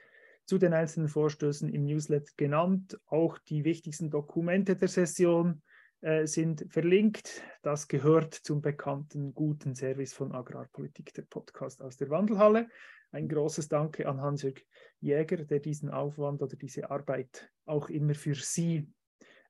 zu 0.45 0.57
den 0.57 0.73
einzelnen 0.73 1.07
Vorstößen 1.07 1.69
im 1.69 1.85
Newsletter 1.85 2.31
genannt. 2.37 2.99
Auch 3.07 3.39
die 3.39 3.63
wichtigsten 3.63 4.09
Dokumente 4.09 4.75
der 4.75 4.89
Session 4.89 5.61
äh, 6.05 6.27
sind 6.27 6.67
verlinkt. 6.69 7.41
Das 7.63 7.87
gehört 7.87 8.35
zum 8.35 8.61
bekannten 8.61 9.33
guten 9.33 9.73
Service 9.73 10.13
von 10.13 10.33
Agrarpolitik, 10.33 11.11
der 11.15 11.23
Podcast 11.23 11.81
aus 11.81 11.97
der 11.97 12.11
Wandelhalle. 12.11 12.69
Ein 13.09 13.27
großes 13.27 13.69
Danke 13.69 14.07
an 14.07 14.21
Hans-Jörg 14.21 14.61
Jäger, 14.99 15.37
der 15.37 15.59
diesen 15.59 15.89
Aufwand 15.89 16.43
oder 16.43 16.55
diese 16.57 16.91
Arbeit 16.91 17.49
auch 17.65 17.89
immer 17.89 18.13
für 18.13 18.35
Sie 18.35 18.87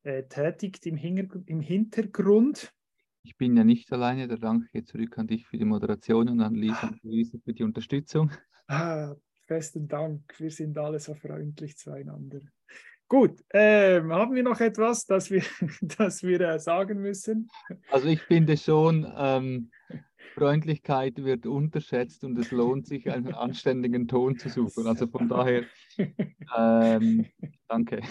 äh, 0.03 0.23
tätigt 0.29 0.85
im, 0.85 0.95
im 0.97 1.59
Hintergrund. 1.59 2.73
Ich 3.23 3.35
bin 3.35 3.57
ja 3.57 3.65
nicht 3.65 3.91
alleine, 3.91 4.29
der 4.29 4.37
Dank 4.37 4.71
geht 4.71 4.87
zurück 4.87 5.17
an 5.17 5.27
dich 5.27 5.45
für 5.45 5.57
die 5.57 5.65
Moderation 5.65 6.29
und 6.29 6.39
an 6.39 6.55
Lisa, 6.55 6.95
Lisa 7.03 7.37
für 7.43 7.53
die 7.53 7.63
Unterstützung. 7.63 8.31
Ah, 8.67 9.13
Besten 9.45 9.89
Dank. 9.89 10.39
Wir 10.39 10.51
sind 10.51 10.77
alle 10.77 10.99
so 11.01 11.15
freundlich 11.15 11.77
zueinander. 11.77 12.39
Gut, 13.07 13.39
ähm, 13.53 14.11
haben 14.11 14.33
wir 14.33 14.41
noch 14.41 14.59
etwas, 14.59 15.05
das 15.05 15.29
wir, 15.29 15.43
das 15.81 16.23
wir 16.23 16.41
äh, 16.41 16.59
sagen 16.59 17.01
müssen? 17.01 17.49
Also 17.91 18.07
ich 18.07 18.21
finde 18.21 18.57
schon, 18.57 19.05
ähm, 19.15 19.71
Freundlichkeit 20.33 21.23
wird 21.23 21.45
unterschätzt 21.45 22.23
und 22.23 22.37
es 22.37 22.51
lohnt 22.51 22.87
sich, 22.87 23.09
einen 23.09 23.33
anständigen 23.33 24.07
Ton 24.07 24.37
zu 24.37 24.49
suchen. 24.49 24.87
Also 24.87 25.07
von 25.07 25.29
daher, 25.29 25.63
ähm, 26.57 27.25
danke. 27.67 28.01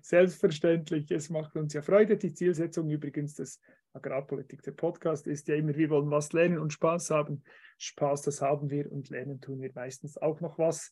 Selbstverständlich, 0.00 1.10
es 1.10 1.30
macht 1.30 1.54
uns 1.56 1.74
ja 1.74 1.82
Freude. 1.82 2.16
Die 2.16 2.32
Zielsetzung 2.32 2.90
übrigens 2.90 3.34
des 3.34 3.60
Agrarpolitik, 3.92 4.62
der 4.62 4.72
Podcast, 4.72 5.26
ist 5.26 5.48
ja 5.48 5.54
immer, 5.54 5.76
wir 5.76 5.90
wollen 5.90 6.10
was 6.10 6.32
lernen 6.32 6.58
und 6.58 6.72
Spaß 6.72 7.10
haben. 7.10 7.44
Spaß, 7.78 8.22
das 8.22 8.40
haben 8.40 8.70
wir 8.70 8.90
und 8.90 9.10
lernen 9.10 9.40
tun 9.40 9.60
wir 9.60 9.70
meistens 9.74 10.16
auch 10.16 10.40
noch 10.40 10.58
was. 10.58 10.90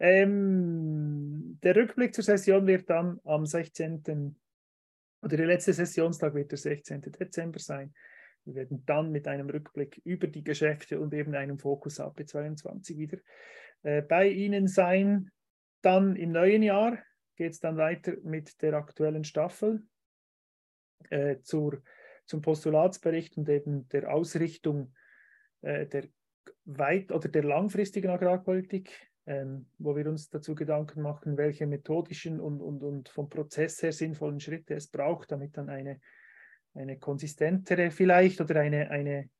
Ähm, 0.00 1.58
der 1.62 1.76
Rückblick 1.76 2.14
zur 2.14 2.24
Session 2.24 2.66
wird 2.66 2.88
dann 2.88 3.20
am 3.24 3.44
16. 3.44 4.34
oder 5.22 5.36
der 5.36 5.46
letzte 5.46 5.74
Sessionstag 5.74 6.34
wird 6.34 6.50
der 6.50 6.58
16. 6.58 7.02
Dezember 7.02 7.58
sein. 7.58 7.92
Wir 8.46 8.54
werden 8.54 8.82
dann 8.86 9.12
mit 9.12 9.28
einem 9.28 9.50
Rückblick 9.50 10.00
über 10.04 10.26
die 10.26 10.42
Geschäfte 10.42 10.98
und 10.98 11.12
eben 11.12 11.34
einem 11.34 11.58
Fokus 11.58 12.00
AP22 12.00 12.96
wieder 12.96 13.18
äh, 13.82 14.00
bei 14.00 14.28
Ihnen 14.28 14.66
sein. 14.66 15.30
Dann 15.82 16.16
im 16.16 16.32
neuen 16.32 16.62
Jahr 16.62 16.98
geht 17.36 17.52
es 17.52 17.60
dann 17.60 17.76
weiter 17.76 18.14
mit 18.22 18.62
der 18.62 18.74
aktuellen 18.74 19.24
Staffel 19.24 19.82
äh, 21.10 21.40
zur, 21.42 21.82
zum 22.24 22.40
Postulatsbericht 22.40 23.36
und 23.36 23.50
eben 23.50 23.86
der 23.90 24.10
Ausrichtung 24.10 24.94
äh, 25.60 25.86
der 25.86 26.08
weit 26.64 27.12
oder 27.12 27.28
der 27.28 27.44
langfristigen 27.44 28.10
Agrarpolitik, 28.10 29.09
ähm, 29.30 29.66
wo 29.78 29.94
wir 29.94 30.08
uns 30.08 30.28
dazu 30.28 30.56
Gedanken 30.56 31.02
machen, 31.02 31.36
welche 31.36 31.64
methodischen 31.64 32.40
und, 32.40 32.60
und, 32.60 32.82
und 32.82 33.08
vom 33.08 33.28
Prozess 33.28 33.80
her 33.80 33.92
sinnvollen 33.92 34.40
Schritte 34.40 34.74
es 34.74 34.88
braucht, 34.88 35.30
damit 35.30 35.56
dann 35.56 35.68
eine, 35.68 36.00
eine 36.74 36.98
konsistentere 36.98 37.92
vielleicht 37.92 38.40
oder 38.40 38.58
eine, 38.58 38.90
eine 38.90 39.30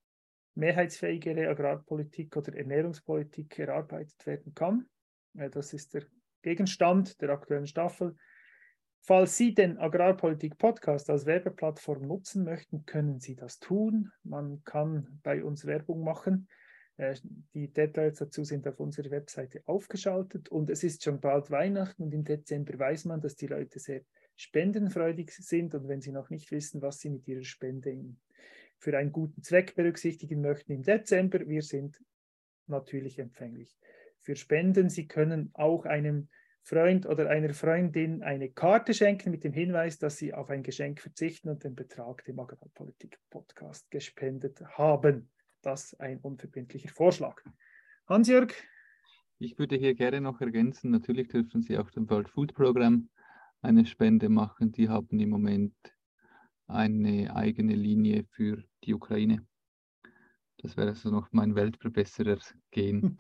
mehrheitsfähigere 0.55 1.49
Agrarpolitik 1.49 2.37
oder 2.37 2.55
Ernährungspolitik 2.55 3.59
erarbeitet 3.59 4.25
werden 4.27 4.55
kann. 4.55 4.87
Äh, 5.37 5.51
das 5.51 5.73
ist 5.73 5.93
der 5.95 6.05
Gegenstand 6.43 7.21
der 7.21 7.31
aktuellen 7.31 7.67
Staffel. 7.67 8.15
Falls 9.01 9.37
Sie 9.37 9.55
den 9.55 9.77
Agrarpolitik 9.77 10.57
Podcast 10.57 11.11
als 11.11 11.27
Werbeplattform 11.27 12.03
nutzen 12.03 12.45
möchten, 12.45 12.87
können 12.87 13.19
Sie 13.19 13.35
das 13.35 13.59
tun. 13.59 14.13
Man 14.23 14.63
kann 14.63 15.19
bei 15.25 15.43
uns 15.43 15.67
Werbung 15.67 16.05
machen. 16.05 16.47
Äh, 17.01 17.17
die 17.55 17.69
Details 17.69 18.19
dazu 18.19 18.45
sind 18.45 18.69
auf 18.69 18.79
unserer 18.79 19.11
Webseite 19.11 19.63
aufgeschaltet 19.65 20.51
und 20.51 20.69
es 20.69 20.85
ist 20.85 21.03
schon 21.03 21.19
bald 21.19 21.51
Weihnachten 21.51 22.03
und 22.03 22.13
im 22.13 22.25
Dezember 22.25 22.79
weiß 22.79 23.07
man, 23.07 23.23
dass 23.23 23.37
die 23.37 23.47
Leute 23.47 23.79
sehr 23.79 24.03
spendenfreudig 24.37 25.31
sind 25.31 25.75
und 25.75 25.89
wenn 25.89 26.03
sie 26.03 26.13
noch 26.13 26.29
nicht 26.29 26.51
wissen, 26.51 26.83
was 26.83 27.01
sie 27.01 27.09
mit 27.09 27.27
ihrer 27.27 27.43
Spende 27.43 27.97
für 28.77 28.99
einen 28.99 29.13
guten 29.13 29.43
Zweck 29.43 29.75
berücksichtigen 29.77 30.43
möchten 30.43 30.73
im 30.73 30.83
Dezember, 30.83 31.49
wir 31.49 31.63
sind 31.63 31.99
natürlich 32.67 33.19
empfänglich 33.19 33.79
für 34.21 34.37
Spenden. 34.37 34.91
Sie 34.91 35.09
können 35.09 35.51
auch 35.55 35.87
einem 35.87 36.29
Freund 36.63 37.07
oder 37.07 37.31
einer 37.31 37.55
Freundin 37.55 38.23
eine 38.23 38.51
Karte 38.51 38.93
schenken 38.93 39.31
mit 39.31 39.43
dem 39.45 39.55
Hinweis, 39.55 39.99
dass 39.99 40.19
Sie 40.19 40.35
auf 40.35 40.51
ein 40.51 40.63
Geschenk 40.63 41.01
verzichten 41.01 41.49
und 41.49 41.65
den 41.65 41.75
Betrag 41.75 42.25
dem 42.27 42.39
Agrarpolitik-Podcast 42.39 43.91
gespendet 43.91 44.61
haben. 44.77 45.31
Das 45.63 45.93
ist 45.93 46.01
ein 46.01 46.19
unverbindlicher 46.21 46.89
Vorschlag. 46.89 47.43
Hans-Jörg? 48.07 48.53
Ich 49.39 49.59
würde 49.59 49.77
hier 49.77 49.95
gerne 49.95 50.21
noch 50.21 50.41
ergänzen, 50.41 50.91
natürlich 50.91 51.29
dürfen 51.29 51.63
Sie 51.63 51.79
auch 51.79 51.91
dem 51.91 52.09
World 52.11 52.29
Food 52.29 52.55
Program 52.55 53.09
eine 53.63 53.87
Spende 53.87 54.29
machen. 54.29 54.73
Die 54.73 54.89
haben 54.89 55.19
im 55.19 55.31
Moment 55.31 55.75
eine 56.67 57.35
eigene 57.35 57.75
Linie 57.75 58.25
für 58.31 58.63
die 58.85 58.95
Ukraine. 58.95 59.47
Das 60.59 60.77
wäre 60.77 60.95
so 60.95 61.11
noch 61.11 61.29
mein 61.33 61.55
Weltverbesserer 61.55 62.39
gehen. 62.71 63.17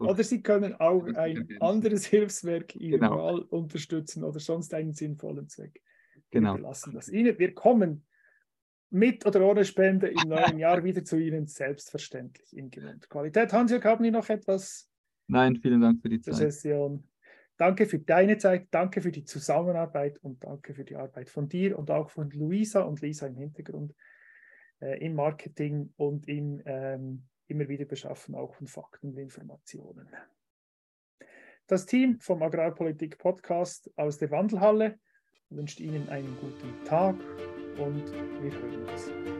oder 0.00 0.24
Sie 0.24 0.42
können 0.42 0.74
auch 0.74 1.06
ein 1.06 1.48
anderes 1.60 2.06
Hilfswerk 2.06 2.72
genau. 2.72 3.40
unterstützen 3.50 4.24
oder 4.24 4.40
sonst 4.40 4.74
einen 4.74 4.92
sinnvollen 4.92 5.48
Zweck. 5.48 5.82
Genau. 6.30 6.56
Wir 6.56 6.62
lassen 6.62 6.92
das 6.92 7.08
Ihnen. 7.08 7.38
Wir 7.38 7.54
kommen 7.54 8.04
mit 8.90 9.24
oder 9.24 9.46
ohne 9.46 9.64
Spende 9.64 10.08
im 10.08 10.28
neuen 10.28 10.58
Jahr 10.58 10.82
wieder 10.82 11.04
zu 11.04 11.16
Ihnen, 11.16 11.46
selbstverständlich 11.46 12.56
in 12.56 12.70
gewohnter 12.70 13.08
Qualität. 13.08 13.52
Hans-Jörg, 13.52 13.84
haben 13.84 14.04
Sie 14.04 14.10
noch 14.10 14.28
etwas? 14.28 14.88
Nein, 15.28 15.56
vielen 15.56 15.80
Dank 15.80 16.02
für 16.02 16.08
die 16.08 16.20
Zeit. 16.20 16.34
Session. 16.34 17.04
Danke 17.56 17.86
für 17.86 17.98
deine 17.98 18.38
Zeit, 18.38 18.68
danke 18.70 19.02
für 19.02 19.12
die 19.12 19.24
Zusammenarbeit 19.24 20.18
und 20.22 20.42
danke 20.42 20.74
für 20.74 20.84
die 20.84 20.96
Arbeit 20.96 21.28
von 21.28 21.48
dir 21.48 21.78
und 21.78 21.90
auch 21.90 22.10
von 22.10 22.30
Luisa 22.30 22.80
und 22.82 23.02
Lisa 23.02 23.26
im 23.26 23.36
Hintergrund 23.36 23.94
äh, 24.80 24.98
im 25.04 25.14
Marketing 25.14 25.92
und 25.96 26.26
im 26.26 26.62
ähm, 26.64 27.24
immer 27.48 27.68
wieder 27.68 27.84
Beschaffen 27.84 28.34
auch 28.34 28.54
von 28.54 28.66
Fakten 28.66 29.10
und 29.10 29.18
Informationen. 29.18 30.08
Das 31.66 31.84
Team 31.84 32.18
vom 32.20 32.42
Agrarpolitik 32.42 33.18
Podcast 33.18 33.90
aus 33.96 34.18
der 34.18 34.30
Wandelhalle 34.30 34.98
wünscht 35.50 35.80
Ihnen 35.80 36.08
einen 36.08 36.36
guten 36.40 36.84
Tag 36.84 37.16
und 37.78 38.04
wir 38.42 38.52
hören 38.52 38.86
uns. 38.92 39.39